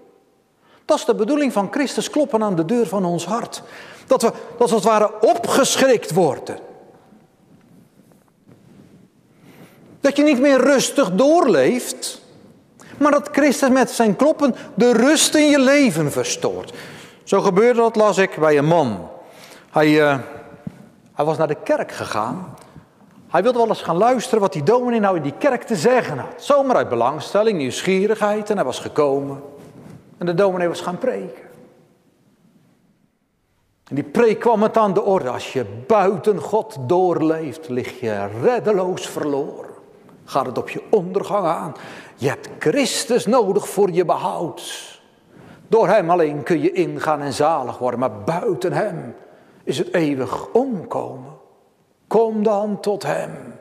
[0.84, 3.62] Dat is de bedoeling van Christus kloppen aan de deur van ons hart.
[4.06, 6.58] Dat we, dat we als het ware opgeschrikt worden.
[10.00, 12.20] Dat je niet meer rustig doorleeft,
[12.98, 16.72] maar dat Christus met zijn kloppen de rust in je leven verstoort.
[17.24, 19.08] Zo gebeurde dat, las ik, bij een man.
[19.70, 20.18] Hij, uh,
[21.14, 22.54] hij was naar de kerk gegaan.
[23.28, 26.18] Hij wilde wel eens gaan luisteren wat die dominee nou in die kerk te zeggen
[26.18, 26.42] had.
[26.42, 29.42] Zomaar uit belangstelling, nieuwsgierigheid en hij was gekomen.
[30.18, 31.42] En de dominee was gaan preken.
[33.88, 35.28] En die preek kwam het aan de orde.
[35.28, 39.70] Als je buiten God doorleeft, lig je reddeloos verloren.
[40.24, 41.74] Gaat het op je ondergang aan.
[42.16, 44.94] Je hebt Christus nodig voor je behoud.
[45.68, 48.00] Door Hem alleen kun je ingaan en zalig worden.
[48.00, 49.14] Maar buiten Hem
[49.64, 51.32] is het eeuwig omkomen.
[52.06, 53.54] Kom dan tot Hem.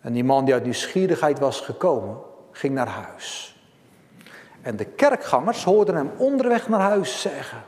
[0.00, 2.16] En die man die uit nieuwsgierigheid was gekomen,
[2.52, 3.56] ging naar huis.
[4.62, 7.62] En de kerkgangers hoorden hem onderweg naar huis zeggen: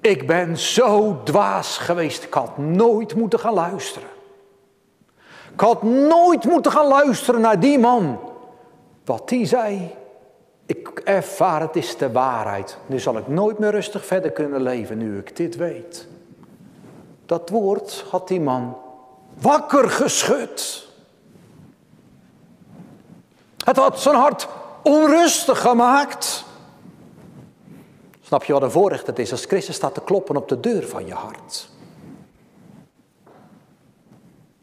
[0.00, 4.08] Ik ben zo dwaas geweest, ik had nooit moeten gaan luisteren.
[5.58, 8.18] Ik had nooit moeten gaan luisteren naar die man.
[9.04, 9.94] Wat die zei,
[10.66, 12.78] ik ervaar het is de waarheid.
[12.86, 16.06] Nu zal ik nooit meer rustig verder kunnen leven nu ik dit weet.
[17.26, 18.76] Dat woord had die man
[19.40, 20.88] wakker geschud.
[23.64, 24.48] Het had zijn hart
[24.82, 26.44] onrustig gemaakt.
[28.20, 30.86] Snap je wat een voorrecht het is als Christus staat te kloppen op de deur
[30.86, 31.68] van je hart?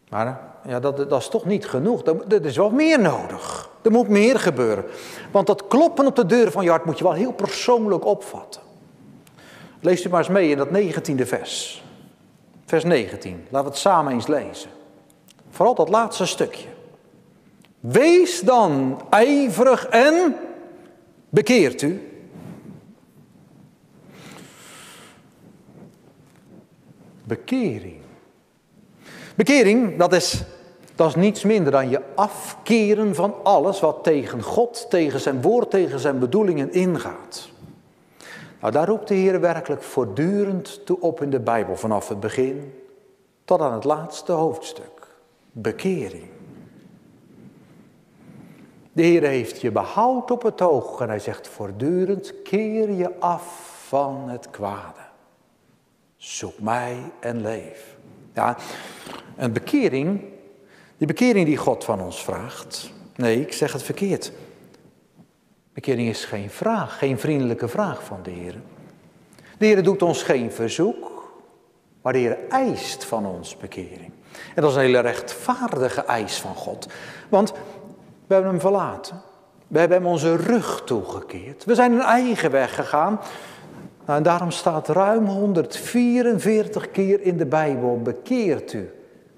[0.09, 2.05] Maar ja, dat, dat is toch niet genoeg.
[2.05, 3.69] Er, is wel meer nodig.
[3.81, 4.85] Er moet meer gebeuren.
[5.31, 8.61] Want dat kloppen op de deur van je hart moet je wel heel persoonlijk opvatten.
[9.79, 11.83] Lees u maar eens mee in dat negentiende vers.
[12.65, 13.45] Vers 19.
[13.49, 14.69] Laten we het samen eens lezen.
[15.49, 16.67] Vooral dat laatste stukje.
[17.79, 20.35] Wees dan ijverig en
[21.29, 22.09] bekeert u.
[27.23, 28.03] Bekering.
[29.35, 30.43] Bekering, dat is,
[30.95, 35.69] dat is niets minder dan je afkeren van alles wat tegen God, tegen zijn woord,
[35.69, 37.49] tegen zijn bedoelingen ingaat.
[38.61, 42.73] Nou, daar roept de Heer werkelijk voortdurend toe op in de Bijbel, vanaf het begin
[43.45, 44.93] tot aan het laatste hoofdstuk.
[45.51, 46.27] bekering.
[48.91, 53.73] De Heer heeft je behoud op het oog en hij zegt voortdurend, keer je af
[53.87, 54.99] van het kwade.
[56.17, 57.97] Zoek mij en leef.
[58.33, 58.57] Ja,
[59.35, 60.21] een bekering,
[61.05, 62.91] die bekering die God van ons vraagt.
[63.15, 64.31] Nee, ik zeg het verkeerd.
[65.73, 68.55] Bekering is geen vraag, geen vriendelijke vraag van de Heer.
[69.57, 71.33] De Heer doet ons geen verzoek,
[72.01, 74.11] maar de Heer eist van ons bekering.
[74.55, 76.87] En dat is een hele rechtvaardige eis van God.
[77.29, 77.51] Want
[78.27, 79.21] we hebben hem verlaten.
[79.67, 81.65] We hebben hem onze rug toegekeerd.
[81.65, 83.19] We zijn een eigen weg gegaan.
[84.05, 88.89] Nou, en daarom staat ruim 144 keer in de Bijbel, bekeert u.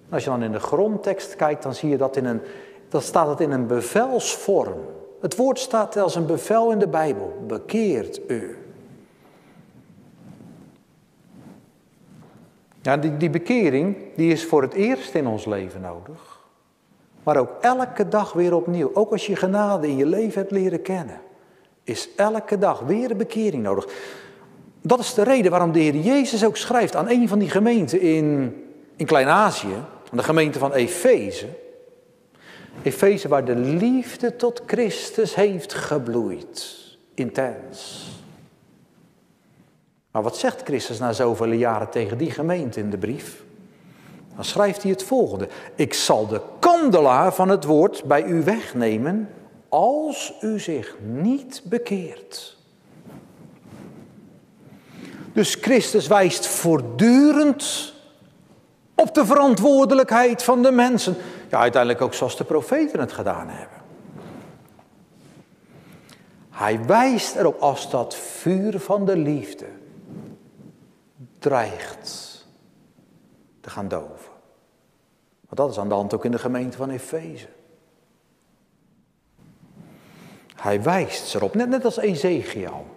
[0.09, 2.41] als je dan in de grondtekst kijkt, dan zie je dat in een,
[2.89, 4.79] dan staat het in een bevelsvorm.
[5.21, 8.57] Het woord staat als een bevel in de Bijbel, bekeert u.
[12.81, 16.39] Ja, die, die bekering die is voor het eerst in ons leven nodig.
[17.23, 18.91] Maar ook elke dag weer opnieuw.
[18.93, 21.21] Ook als je genade in je leven hebt leren kennen.
[21.83, 23.87] Is elke dag weer een bekering nodig.
[24.81, 28.01] Dat is de reden waarom de Heer Jezus ook schrijft aan een van die gemeenten
[28.01, 28.55] in,
[28.95, 29.75] in Klein-Azië.
[30.17, 31.47] De gemeente van Efeze.
[32.83, 36.75] Efeze waar de liefde tot Christus heeft gebloeid.
[37.13, 38.07] Intens.
[40.11, 43.43] Maar wat zegt Christus na zoveel jaren tegen die gemeente in de brief?
[44.35, 45.47] Dan schrijft hij het volgende.
[45.75, 49.29] Ik zal de kandelaar van het woord bij u wegnemen
[49.69, 52.57] als u zich niet bekeert.
[55.33, 57.95] Dus Christus wijst voortdurend
[59.01, 61.15] op de verantwoordelijkheid van de mensen.
[61.49, 63.77] Ja, uiteindelijk ook zoals de profeten het gedaan hebben.
[66.49, 69.65] Hij wijst erop als dat vuur van de liefde
[71.39, 72.45] dreigt
[73.61, 74.31] te gaan doven.
[75.45, 77.47] Want dat is aan de hand ook in de gemeente van Efeze.
[80.55, 82.96] Hij wijst erop, net, net als Ezekiel.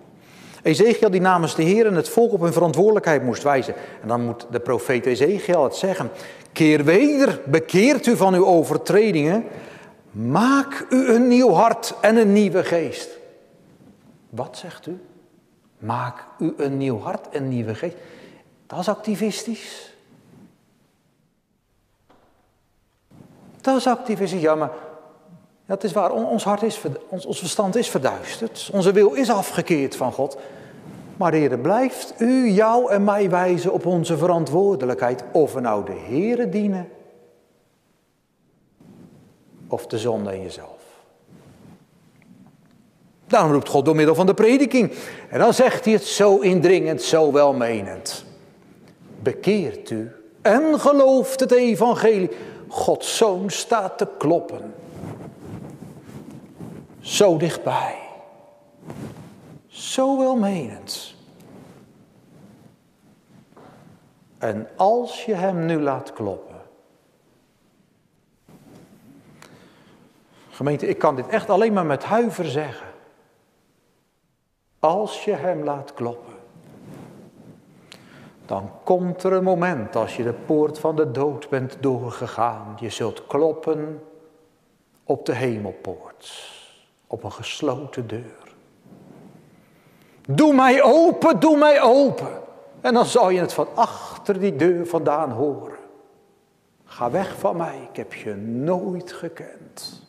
[0.62, 3.74] Ezekiel die namens de Heer en het volk op hun verantwoordelijkheid moest wijzen.
[4.02, 6.10] En dan moet de profeet Ezekiel het zeggen.
[6.52, 9.44] Keer weder, bekeert u van uw overtredingen.
[10.10, 13.18] Maak u een nieuw hart en een nieuwe geest.
[14.30, 15.00] Wat zegt u?
[15.78, 17.96] Maak u een nieuw hart en een nieuwe geest.
[18.66, 19.94] Dat is activistisch.
[23.60, 24.40] Dat is activistisch.
[24.40, 24.70] Ja,
[25.70, 26.12] dat is waar.
[26.12, 28.70] Ons hart is, ons, ons verstand is verduisterd.
[28.72, 30.36] Onze wil is afgekeerd van God.
[31.16, 35.24] Maar Heer, blijft u jou en mij wijzen op onze verantwoordelijkheid.
[35.32, 36.88] Of we nou de Heere dienen.
[39.68, 40.78] Of de zonde in jezelf.
[43.26, 44.92] Daarom roept God door middel van de prediking.
[45.28, 48.24] En dan zegt hij het zo indringend, zo welmenend
[49.22, 52.30] bekeert u en gelooft het evangelie.
[52.68, 54.74] Gods zoon staat te kloppen.
[57.00, 57.98] Zo dichtbij.
[59.66, 61.14] Zo welmenend.
[64.38, 66.60] En als je hem nu laat kloppen.
[70.50, 72.88] Gemeente, ik kan dit echt alleen maar met huiver zeggen.
[74.78, 76.30] Als je hem laat kloppen
[78.50, 82.76] dan komt er een moment als je de poort van de dood bent doorgegaan.
[82.80, 84.02] Je zult kloppen
[85.04, 86.52] op de hemelpoort,
[87.10, 88.54] op een gesloten deur.
[90.26, 92.40] Doe mij open, doe mij open.
[92.80, 95.78] En dan zal je het van achter die deur vandaan horen.
[96.84, 100.02] Ga weg van mij, ik heb je nooit gekend.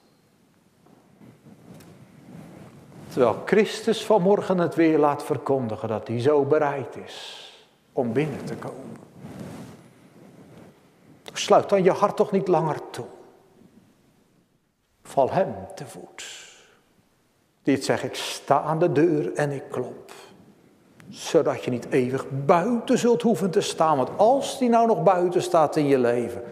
[3.07, 7.47] Terwijl Christus vanmorgen het weer laat verkondigen dat hij zo bereid is
[7.93, 8.97] om binnen te komen.
[11.33, 13.07] Sluit dan je hart toch niet langer toe.
[15.03, 16.50] Val hem te voet.
[17.63, 20.11] Dit zeg ik sta aan de deur en ik klop.
[21.09, 23.97] Zodat je niet eeuwig buiten zult hoeven te staan.
[23.97, 26.43] Want als die nou nog buiten staat in je leven.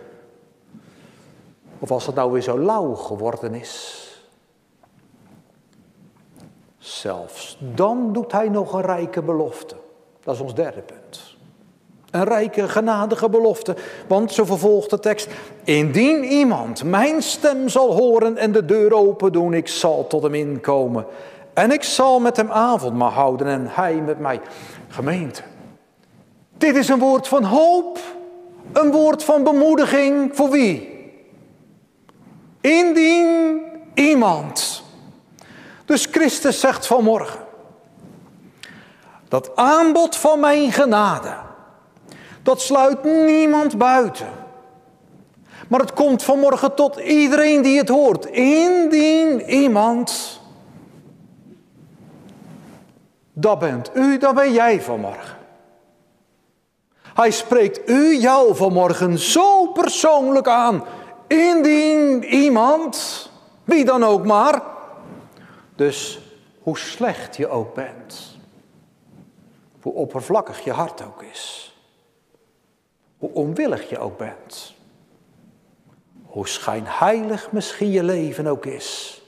[1.79, 4.03] Of als het nou weer zo lauw geworden is.
[6.77, 9.75] Zelfs dan doet hij nog een rijke belofte.
[10.23, 11.37] Dat is ons derde punt.
[12.11, 13.75] Een rijke, genadige belofte.
[14.07, 15.27] Want, zo vervolgt de tekst,
[15.63, 20.35] indien iemand mijn stem zal horen en de deur open doen, ik zal tot hem
[20.35, 21.05] inkomen.
[21.53, 24.41] En ik zal met hem avondmaal houden en hij met mij.
[24.87, 25.41] Gemeente,
[26.57, 27.99] dit is een woord van hoop,
[28.73, 30.97] een woord van bemoediging voor wie?
[32.61, 33.61] Indien
[33.93, 34.83] iemand.
[35.85, 37.39] Dus Christus zegt vanmorgen,
[39.27, 41.47] dat aanbod van mijn genade
[42.49, 44.27] dat sluit niemand buiten.
[45.67, 48.25] Maar het komt vanmorgen tot iedereen die het hoort.
[48.25, 50.39] Indien iemand.
[53.33, 55.37] Dat bent u, dat ben jij vanmorgen.
[57.13, 60.83] Hij spreekt u, jou vanmorgen zo persoonlijk aan.
[61.27, 63.29] Indien iemand,
[63.63, 64.61] wie dan ook maar.
[65.75, 66.19] Dus
[66.61, 68.37] hoe slecht je ook bent.
[69.81, 71.68] Hoe oppervlakkig je hart ook is.
[73.19, 74.73] Hoe onwillig je ook bent.
[76.25, 79.21] Hoe schijnheilig misschien je leven ook is.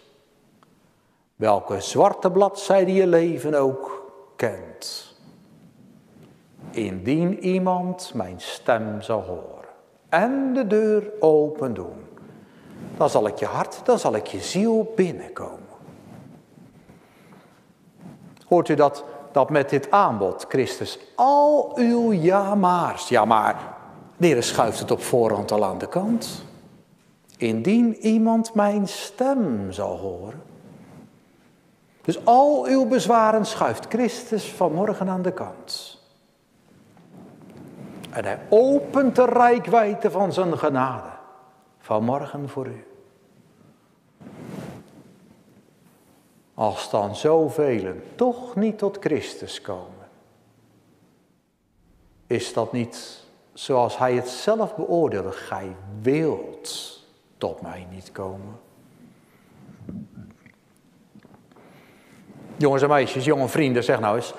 [1.35, 5.15] Welke zwarte bladzijde je leven ook kent.
[6.71, 9.51] Indien iemand mijn stem zal horen
[10.11, 12.05] en de deur open doen,
[12.97, 15.59] dan zal ik je hart, dan zal ik je ziel binnenkomen.
[18.47, 23.70] Hoort u dat, dat met dit aanbod, Christus, al uw ja maar's, ja maar,
[24.30, 26.45] de schuift het op voorhand al aan de kant.
[27.38, 30.41] Indien iemand mijn stem zal horen.
[32.01, 35.99] Dus al uw bezwaren schuift Christus vanmorgen aan de kant.
[38.09, 41.09] En hij opent de rijkwijde van zijn genade
[41.80, 42.86] vanmorgen voor u.
[46.53, 50.07] Als dan zoveel toch niet tot Christus komen,
[52.28, 53.20] is dat niet
[53.53, 56.99] zoals hij het zelf beoordeelde, gij wilt
[57.37, 58.59] tot mij niet komen.
[62.57, 64.33] Jongens en meisjes, jonge vrienden, zeg nou eens,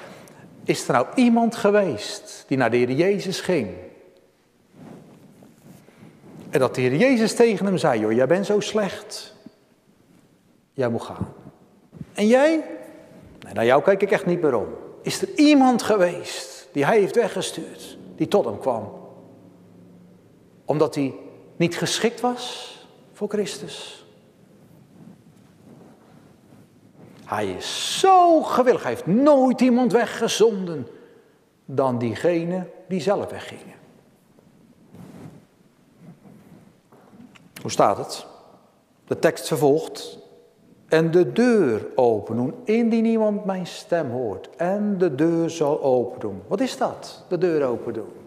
[0.64, 3.68] is er nou iemand geweest die naar de Heer Jezus ging?
[6.50, 9.34] En dat de Heer Jezus tegen hem zei, joh, jij bent zo slecht.
[10.72, 11.32] Jij moet gaan.
[12.12, 12.64] En jij?
[13.40, 14.66] Nee, naar jou kijk ik echt niet meer om.
[15.02, 19.01] Is er iemand geweest die hij heeft weggestuurd, die tot hem kwam?
[20.73, 21.14] Omdat hij
[21.57, 22.77] niet geschikt was
[23.12, 24.07] voor Christus.
[27.25, 28.83] Hij is zo gewillig.
[28.83, 30.87] Hij heeft nooit iemand weggezonden
[31.64, 33.75] dan diegene die zelf weggingen.
[37.62, 38.27] Hoe staat het?
[39.05, 40.18] De tekst vervolgt.
[40.89, 44.49] En de deur open doen, indien iemand mijn stem hoort.
[44.57, 46.43] En de deur zal open doen.
[46.47, 47.25] Wat is dat?
[47.29, 48.22] De deur open doen.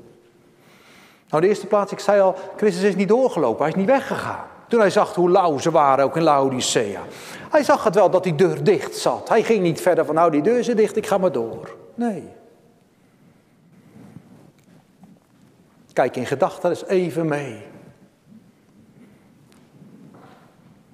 [1.36, 4.46] Nou, de eerste plaats, ik zei al, Christus is niet doorgelopen, hij is niet weggegaan.
[4.68, 7.02] Toen hij zag hoe lauw ze waren, ook in Laodicea.
[7.50, 9.30] Hij zag het wel dat die deur dicht zat.
[9.30, 11.76] Hij ging niet verder van, nou die deur is dicht, ik ga maar door.
[11.96, 12.28] Nee.
[15.94, 17.66] Kijk in gedachten eens even mee.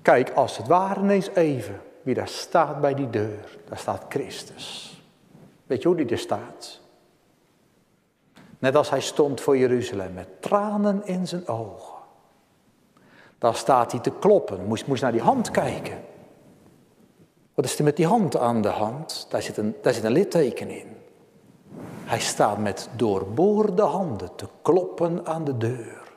[0.01, 3.57] Kijk als het ware ineens even wie daar staat bij die deur.
[3.69, 5.01] Daar staat Christus.
[5.65, 6.80] Weet je hoe die er staat?
[8.61, 11.93] Net als hij stond voor Jeruzalem met tranen in zijn ogen.
[13.37, 14.65] Daar staat hij te kloppen.
[14.65, 16.03] Moest, moest naar die hand kijken.
[17.53, 19.27] Wat is er met die hand aan de hand?
[19.29, 20.87] Daar zit een, daar zit een litteken in.
[22.03, 26.13] Hij staat met doorboorde handen te kloppen aan de deur.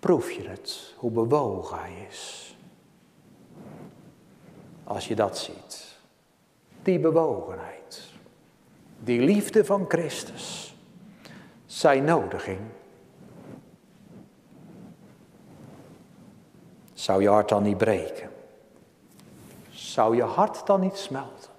[0.00, 2.56] Proef je het, hoe bewogen hij is?
[4.84, 5.96] Als je dat ziet.
[6.82, 8.13] Die bewogenheid.
[9.04, 10.76] Die liefde van Christus.
[11.66, 12.58] Zijn nodiging
[17.04, 18.30] Zou je hart dan niet breken?
[19.70, 21.50] Zou je hart dan niet smelten?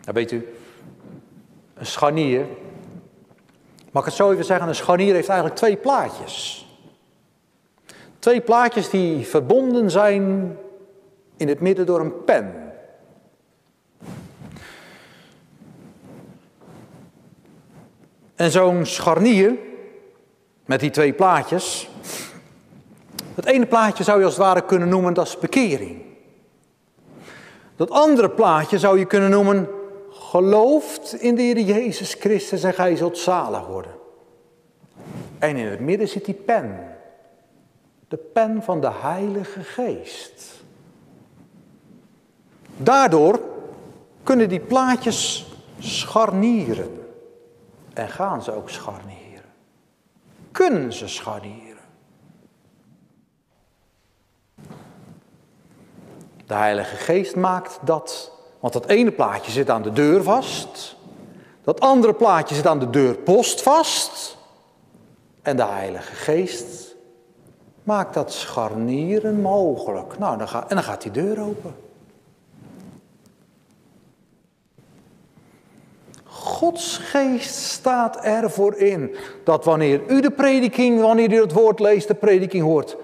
[0.00, 0.48] Nou weet u,
[1.74, 2.46] een scharnier,
[3.90, 6.66] mag ik het zo even zeggen, een scharnier heeft eigenlijk twee plaatjes.
[8.18, 10.56] Twee plaatjes die verbonden zijn
[11.36, 12.65] in het midden door een pen.
[18.36, 19.58] En zo'n scharnier,
[20.64, 21.88] met die twee plaatjes.
[23.34, 26.02] Het ene plaatje zou je als het ware kunnen noemen, dat is bekering.
[27.76, 29.68] Dat andere plaatje zou je kunnen noemen,
[30.10, 33.92] gelooft in de Heer Jezus Christus en gij zult zalig worden.
[35.38, 36.96] En in het midden zit die pen.
[38.08, 40.64] De pen van de Heilige Geest.
[42.76, 43.40] Daardoor
[44.22, 45.46] kunnen die plaatjes
[45.78, 47.05] scharnieren.
[47.96, 49.26] En gaan ze ook scharnieren
[50.56, 51.82] kunnen ze scharnieren.
[56.46, 60.96] De Heilige Geest maakt dat, want dat ene plaatje zit aan de deur vast,
[61.64, 64.36] dat andere plaatje zit aan de deurpost vast,
[65.42, 66.96] en de Heilige Geest
[67.82, 70.18] maakt dat scharnieren mogelijk.
[70.18, 71.85] Nou, dan en dan gaat die deur open.
[76.66, 79.14] Gods geest staat ervoor in
[79.44, 82.96] dat wanneer u de prediking, wanneer u het woord leest, de prediking hoort,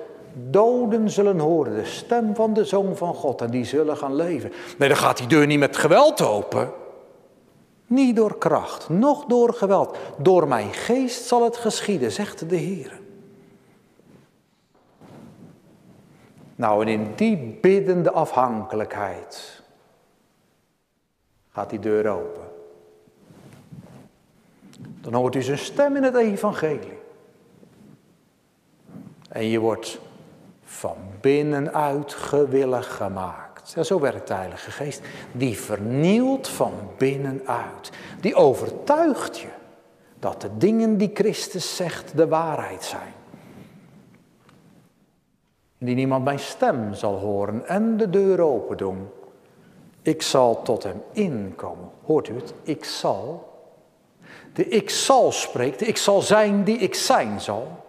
[0.51, 4.53] doden zullen horen de stem van de Zoon van God en die zullen gaan leven.
[4.79, 6.71] Nee, dan gaat die deur niet met geweld open.
[7.87, 9.97] Niet door kracht, noch door geweld.
[10.19, 13.01] Door mijn geest zal het geschieden, zegt de Heer.
[16.57, 19.63] Nou, en in die biddende afhankelijkheid
[21.51, 22.52] gaat die deur open.
[25.01, 26.99] Dan hoort u zijn stem in het evangelie.
[29.29, 30.01] En je wordt
[30.65, 33.77] van binnenuit gewillig gemaakt.
[33.87, 35.03] Zo werkt de Heilige Geest.
[35.33, 37.91] Die vernielt van binnenuit.
[38.21, 39.49] Die overtuigt je
[40.19, 43.13] dat de dingen die Christus zegt de waarheid zijn.
[45.79, 49.09] Die niemand mijn stem zal horen en de deur open doen.
[50.03, 51.91] Ik zal tot hem inkomen.
[52.05, 52.55] Hoort u het?
[52.63, 53.52] Ik zal.
[54.55, 55.79] De ik zal spreekt.
[55.79, 57.85] De ik zal zijn die ik zijn zal.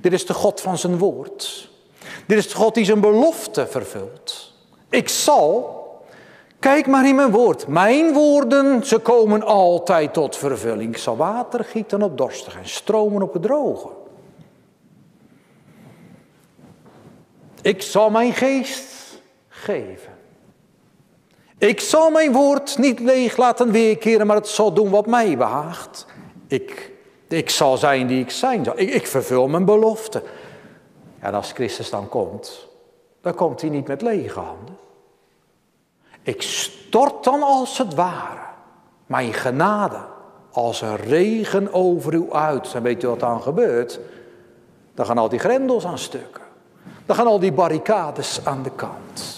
[0.00, 1.70] Dit is de God van zijn woord.
[2.26, 4.52] Dit is de God die zijn belofte vervult.
[4.88, 5.76] Ik zal.
[6.58, 7.66] Kijk maar in mijn woord.
[7.66, 10.94] Mijn woorden, ze komen altijd tot vervulling.
[10.94, 13.88] Ik zal water gieten op dorstig en stromen op het droge.
[17.62, 20.12] Ik zal mijn geest geven.
[21.58, 26.06] Ik zal mijn woord niet leeg laten weerkeren, maar het zal doen wat mij behaagt.
[26.46, 26.92] Ik,
[27.28, 28.78] ik zal zijn die ik zijn zal.
[28.78, 30.22] Ik, ik vervul mijn belofte.
[31.18, 32.66] En als Christus dan komt,
[33.20, 34.76] dan komt hij niet met lege handen.
[36.22, 38.46] Ik stort dan als het ware
[39.06, 39.98] mijn genade
[40.50, 42.74] als een regen over u uit.
[42.74, 44.00] En weet je wat dan gebeurt?
[44.94, 46.42] Dan gaan al die grendels aan stukken.
[47.06, 49.37] Dan gaan al die barricades aan de kant.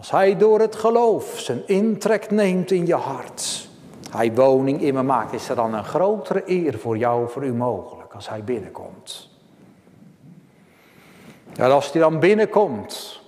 [0.00, 3.68] Als hij door het geloof zijn intrek neemt in je hart,
[4.10, 7.54] hij woning in me maakt, is er dan een grotere eer voor jou, voor u
[7.54, 9.30] mogelijk, als hij binnenkomt.
[11.56, 13.22] En als hij dan binnenkomt,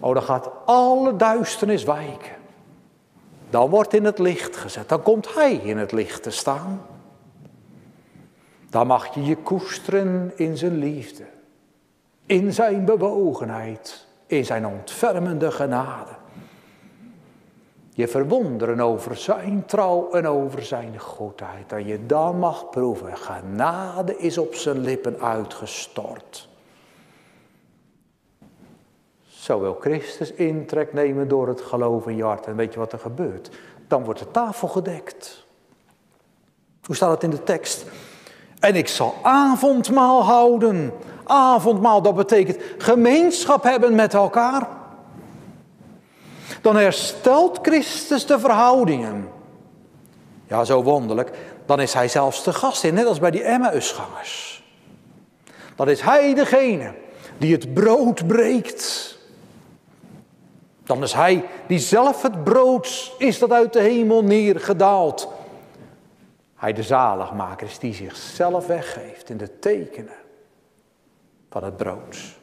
[0.00, 2.36] oh dan gaat alle duisternis wijken.
[3.50, 6.86] Dan wordt in het licht gezet, dan komt hij in het licht te staan.
[8.70, 11.24] Dan mag je je koesteren in zijn liefde,
[12.26, 16.10] in zijn bewogenheid, in zijn ontfermende genade.
[17.90, 21.72] Je verwonderen over zijn trouw en over zijn goedheid.
[21.72, 26.48] En je dan mag proeven, genade is op zijn lippen uitgestort.
[29.44, 32.46] Zo wil Christus intrek nemen door het geloof je hart.
[32.46, 33.50] En weet je wat er gebeurt?
[33.88, 35.46] Dan wordt de tafel gedekt.
[36.84, 37.84] Hoe staat het in de tekst?
[38.60, 40.92] En ik zal avondmaal houden.
[41.26, 44.68] Avondmaal, dat betekent gemeenschap hebben met elkaar.
[46.60, 49.28] Dan herstelt Christus de verhoudingen.
[50.46, 51.30] Ja, zo wonderlijk.
[51.66, 54.64] Dan is hij zelfs de gast in, net als bij die Emmausgangers.
[55.76, 56.94] Dan is hij degene
[57.38, 59.18] die het brood breekt.
[60.84, 65.28] Dan is hij die zelf het brood is dat uit de hemel neergedaald.
[66.54, 70.23] Hij de zaligmaker is die zichzelf weggeeft in de tekenen
[71.54, 72.36] van het brood.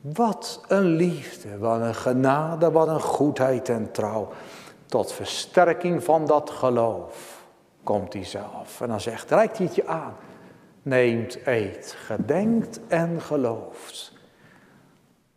[0.00, 4.28] Wat een liefde, wat een genade, wat een goedheid en trouw.
[4.86, 7.44] Tot versterking van dat geloof
[7.82, 8.80] komt hij zelf.
[8.80, 10.14] En dan zegt, reikt hij het je aan.
[10.82, 14.12] Neemt, eet, gedenkt en gelooft.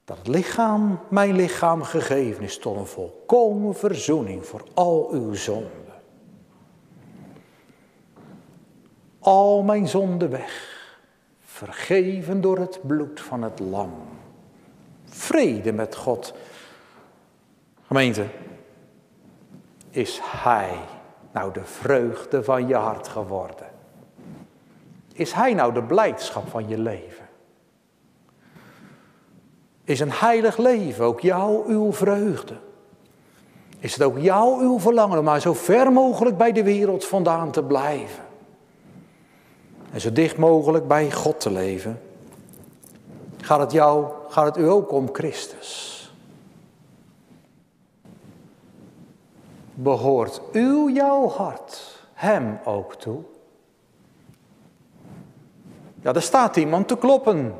[0.05, 5.93] Dat het lichaam, mijn lichaam gegeven is tot een volkomen verzoening voor al uw zonden.
[9.19, 10.74] Al mijn zonden weg,
[11.56, 13.93] vergeven door het bloed van het lam
[15.06, 16.34] vrede met God.
[17.88, 18.26] Gemeente,
[19.89, 20.78] is Hij
[21.32, 23.68] nou de vreugde van je hart geworden?
[25.14, 27.26] Is Hij nou de blijdschap van je leven?
[29.84, 32.56] Is een heilig leven ook jou uw vreugde?
[33.80, 37.51] Is het ook jou uw verlangen om maar zo ver mogelijk bij de wereld vandaan
[37.51, 38.24] te blijven?
[39.96, 42.02] En zo dicht mogelijk bij God te leven?
[43.41, 45.91] Gaat het, jou, gaat het u ook om Christus?
[49.74, 53.22] Behoort u jouw hart hem ook toe?
[56.02, 57.56] Ja, er staat iemand te kloppen.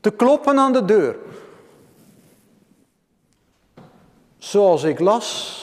[0.00, 1.16] Te kloppen aan de deur.
[4.38, 5.61] Zoals ik las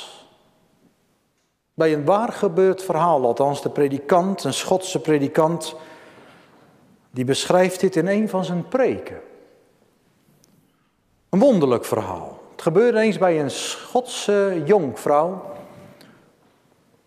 [1.79, 5.75] bij een waar gebeurd verhaal, althans de predikant, een Schotse predikant,
[7.11, 9.21] die beschrijft dit in een van zijn preken.
[11.29, 12.39] Een wonderlijk verhaal.
[12.51, 15.41] Het gebeurde eens bij een Schotse jonkvrouw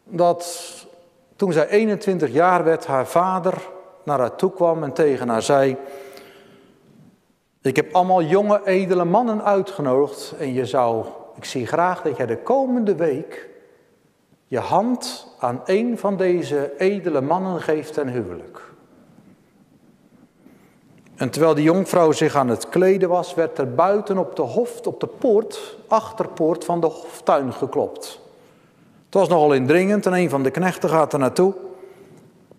[0.04, 0.72] dat
[1.36, 3.68] toen zij 21 jaar werd, haar vader
[4.04, 5.76] naar haar toe kwam en tegen haar zei:
[7.62, 11.06] Ik heb allemaal jonge, edele mannen uitgenodigd en je zou,
[11.36, 13.50] ik zie graag dat jij de komende week
[14.52, 18.72] je hand aan een van deze edele mannen geeft ten huwelijk.
[21.14, 24.86] En terwijl die jonkvrouw zich aan het kleden was, werd er buiten op de hof,
[24.86, 28.20] op de poort, achterpoort van de hoftuin geklopt.
[29.04, 31.54] Het was nogal indringend en een van de knechten gaat er naartoe.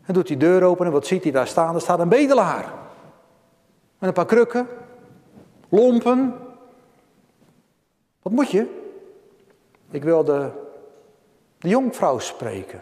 [0.05, 1.75] En doet die deur open en wat ziet hij daar staan?
[1.75, 2.73] Er staat een bedelaar.
[3.99, 4.67] Met een paar krukken,
[5.69, 6.33] lompen.
[8.21, 8.81] Wat moet je?
[9.89, 10.61] Ik wil de,
[11.64, 12.82] de jonkvrouw spreken.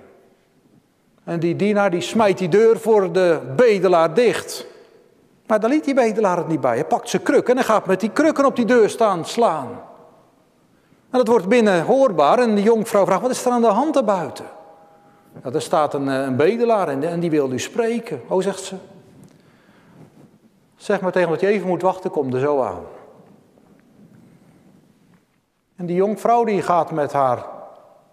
[1.23, 4.65] En die dienaar die smijt die deur voor de bedelaar dicht.
[5.47, 6.73] Maar daar liet die bedelaar het niet bij.
[6.73, 9.67] Hij pakt zijn kruk en hij gaat met die krukken op die deur staan slaan.
[11.09, 13.93] En dat wordt binnen hoorbaar en de jonkvrouw vraagt, wat is er aan de hand
[13.93, 14.45] daarbuiten?
[15.41, 18.21] Nou, er staat een, eh, een bedelaar en die wil u spreken.
[18.27, 18.75] Oh, zegt ze.
[20.75, 22.83] Zeg maar tegen dat je even moet wachten, kom er zo aan.
[25.75, 27.45] En die jonkvrouw die gaat met haar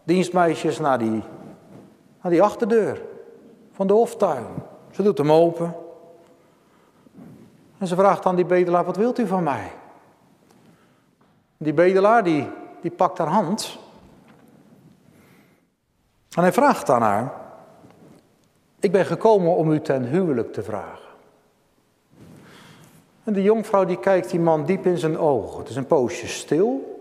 [0.09, 1.23] dienstmeisjes naar die,
[2.23, 3.03] naar die achterdeur
[3.73, 4.47] van de hoftuin.
[4.91, 5.75] Ze doet hem open.
[7.79, 9.73] En ze vraagt aan die bedelaar, wat wilt u van mij?
[11.57, 12.49] Die bedelaar die
[12.81, 13.79] die pakt haar hand.
[16.37, 17.33] En hij vraagt aan haar:
[18.81, 21.09] Ik ben gekomen om u ten huwelijk te vragen.
[23.25, 25.59] En de jonkvrouw die kijkt die man diep in zijn ogen.
[25.59, 26.97] Het is een poosje stil.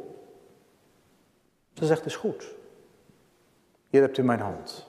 [1.73, 2.55] Ze zegt: Is goed.
[3.97, 4.85] Hier hebt u mijn hand.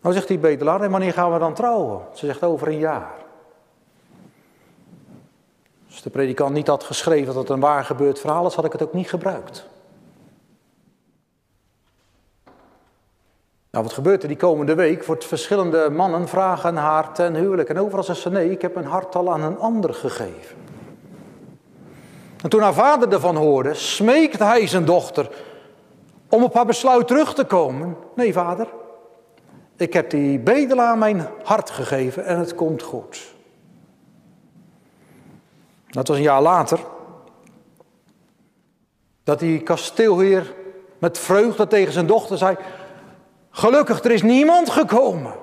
[0.00, 2.00] Nou zegt die bedelaar: En wanneer gaan we dan trouwen?
[2.14, 3.14] Ze zegt: Over een jaar.
[5.86, 8.72] Als de predikant niet had geschreven dat het een waar gebeurd verhaal is, had ik
[8.72, 9.66] het ook niet gebruikt.
[13.70, 15.04] Nou, wat gebeurt er die komende week?
[15.04, 17.68] Wordt verschillende mannen vragen haar ten huwelijk.
[17.68, 20.56] En overal zegt ze, nee, ik heb mijn hart al aan een ander gegeven.
[22.42, 25.30] En toen haar vader ervan hoorde, smeekte hij zijn dochter
[26.34, 27.96] om op haar besluit terug te komen.
[28.14, 28.68] Nee, vader,
[29.76, 33.34] ik heb die bedelaar mijn hart gegeven en het komt goed.
[35.86, 36.80] Dat was een jaar later.
[39.24, 40.54] Dat die kasteelheer
[40.98, 42.56] met vreugde tegen zijn dochter zei:
[43.50, 45.34] Gelukkig, er is niemand gekomen.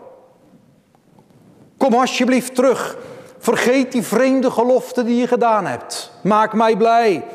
[1.78, 2.98] Kom alsjeblieft terug.
[3.38, 6.12] Vergeet die vreemde gelofte die je gedaan hebt.
[6.24, 7.26] Maak mij blij.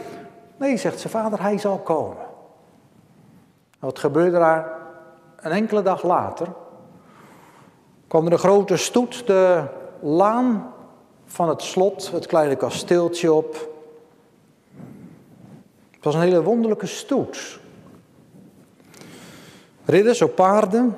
[0.57, 2.24] Nee, zegt ze, vader, hij zal komen.
[3.85, 4.73] Wat gebeurde daar?
[5.37, 6.49] Een enkele dag later
[8.07, 9.65] kwam er een grote stoet de
[10.01, 10.73] laan
[11.27, 13.53] van het slot, het kleine kasteeltje op.
[15.91, 17.59] Het was een hele wonderlijke stoet.
[19.85, 20.97] Ridders op paarden,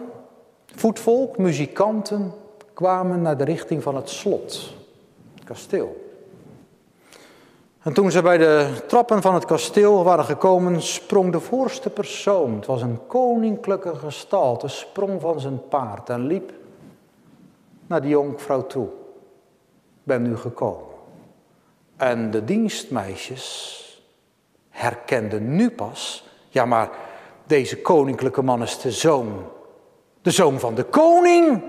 [0.75, 2.33] voetvolk, muzikanten
[2.75, 4.75] kwamen naar de richting van het slot,
[5.35, 6.06] het kasteel.
[7.87, 12.55] En toen ze bij de trappen van het kasteel waren gekomen, sprong de voorste persoon,
[12.55, 16.53] het was een koninklijke gestalte, sprong van zijn paard en liep
[17.87, 18.89] naar de jonkvrouw toe
[20.03, 20.87] ben nu gekomen.
[21.97, 23.83] En de dienstmeisjes
[24.71, 26.91] herkenden nu pas, ja maar
[27.45, 29.45] deze koninklijke man is de zoon,
[30.23, 31.63] de zoon van de koning.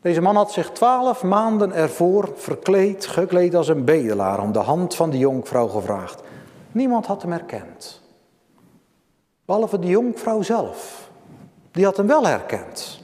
[0.00, 4.94] Deze man had zich twaalf maanden ervoor verkleed, gekleed als een bedelaar, om de hand
[4.94, 6.22] van de jonkvrouw gevraagd.
[6.72, 8.00] Niemand had hem herkend.
[9.44, 11.10] Behalve de jonkvrouw zelf.
[11.70, 13.00] Die had hem wel herkend.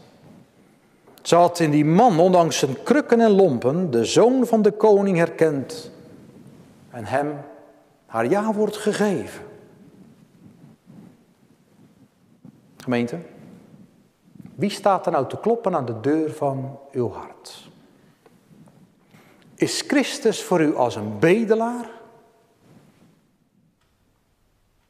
[1.22, 5.16] Ze had in die man, ondanks zijn krukken en lompen, de zoon van de koning
[5.16, 5.90] herkend
[6.90, 7.34] en hem
[8.06, 9.44] haar ja wordt gegeven.
[12.76, 13.18] Gemeente,
[14.56, 17.68] wie staat er nou te kloppen aan de deur van uw hart?
[19.54, 21.90] Is Christus voor u als een bedelaar?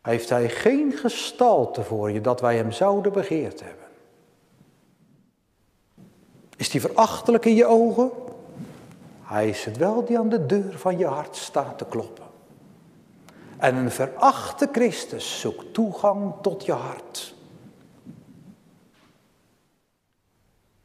[0.02, 3.86] Heeft hij geen gestalte voor je dat wij hem zouden begeerd hebben?
[6.56, 8.10] Is die verachtelijk in je ogen?
[9.22, 12.24] Hij is het wel die aan de deur van je hart staat te kloppen.
[13.56, 17.34] En een verachte Christus zoekt toegang tot je hart.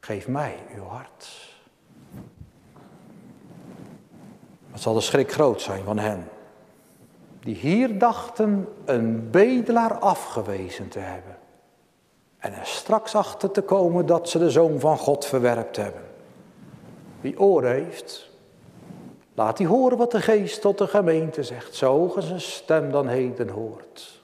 [0.04, 1.50] Geef mij uw hart.
[4.70, 6.28] Wat zal de schrik groot zijn van hen
[7.40, 11.38] die hier dachten een bedelaar afgewezen te hebben.
[12.38, 16.02] En er straks achter te komen dat ze de zoon van God verwerpt hebben.
[17.20, 18.32] Wie oren heeft,
[19.34, 23.48] Laat hij horen wat de geest tot de gemeente zegt, zo zijn stem dan heden
[23.48, 24.21] hoort.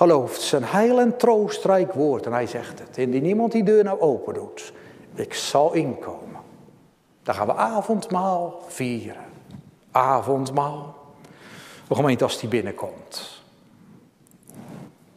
[0.00, 2.26] Gelooft zijn heil en troostrijk woord.
[2.26, 4.72] En hij zegt het, indien niemand die deur nou open doet,
[5.14, 6.40] ik zal inkomen.
[7.22, 9.24] Dan gaan we avondmaal vieren.
[9.90, 10.94] Avondmaal.
[11.88, 13.42] De gemeente als die binnenkomt.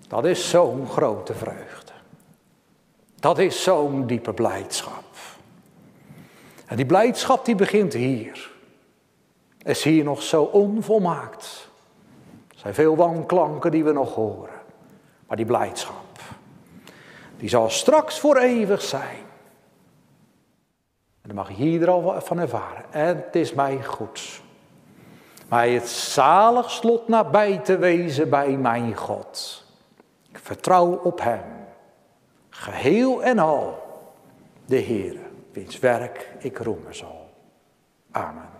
[0.07, 1.91] Dat is zo'n grote vreugde.
[3.15, 5.15] Dat is zo'n diepe blijdschap.
[6.65, 8.51] En die blijdschap die begint hier.
[9.57, 11.69] Is hier nog zo onvolmaakt.
[12.49, 14.52] Er zijn veel wanklanken die we nog horen.
[15.33, 16.19] Maar die blijdschap,
[17.37, 19.25] die zal straks voor eeuwig zijn.
[21.21, 22.93] En mag je hier er al van ervaren.
[22.93, 24.41] En het is mij goed.
[25.49, 29.63] Mij het zalig slot nabij te wezen bij mijn God.
[30.29, 31.43] Ik vertrouw op Hem.
[32.49, 33.83] Geheel en al.
[34.65, 35.17] De Heer,
[35.51, 37.29] wiens werk ik roemen zal.
[38.11, 38.52] Amen.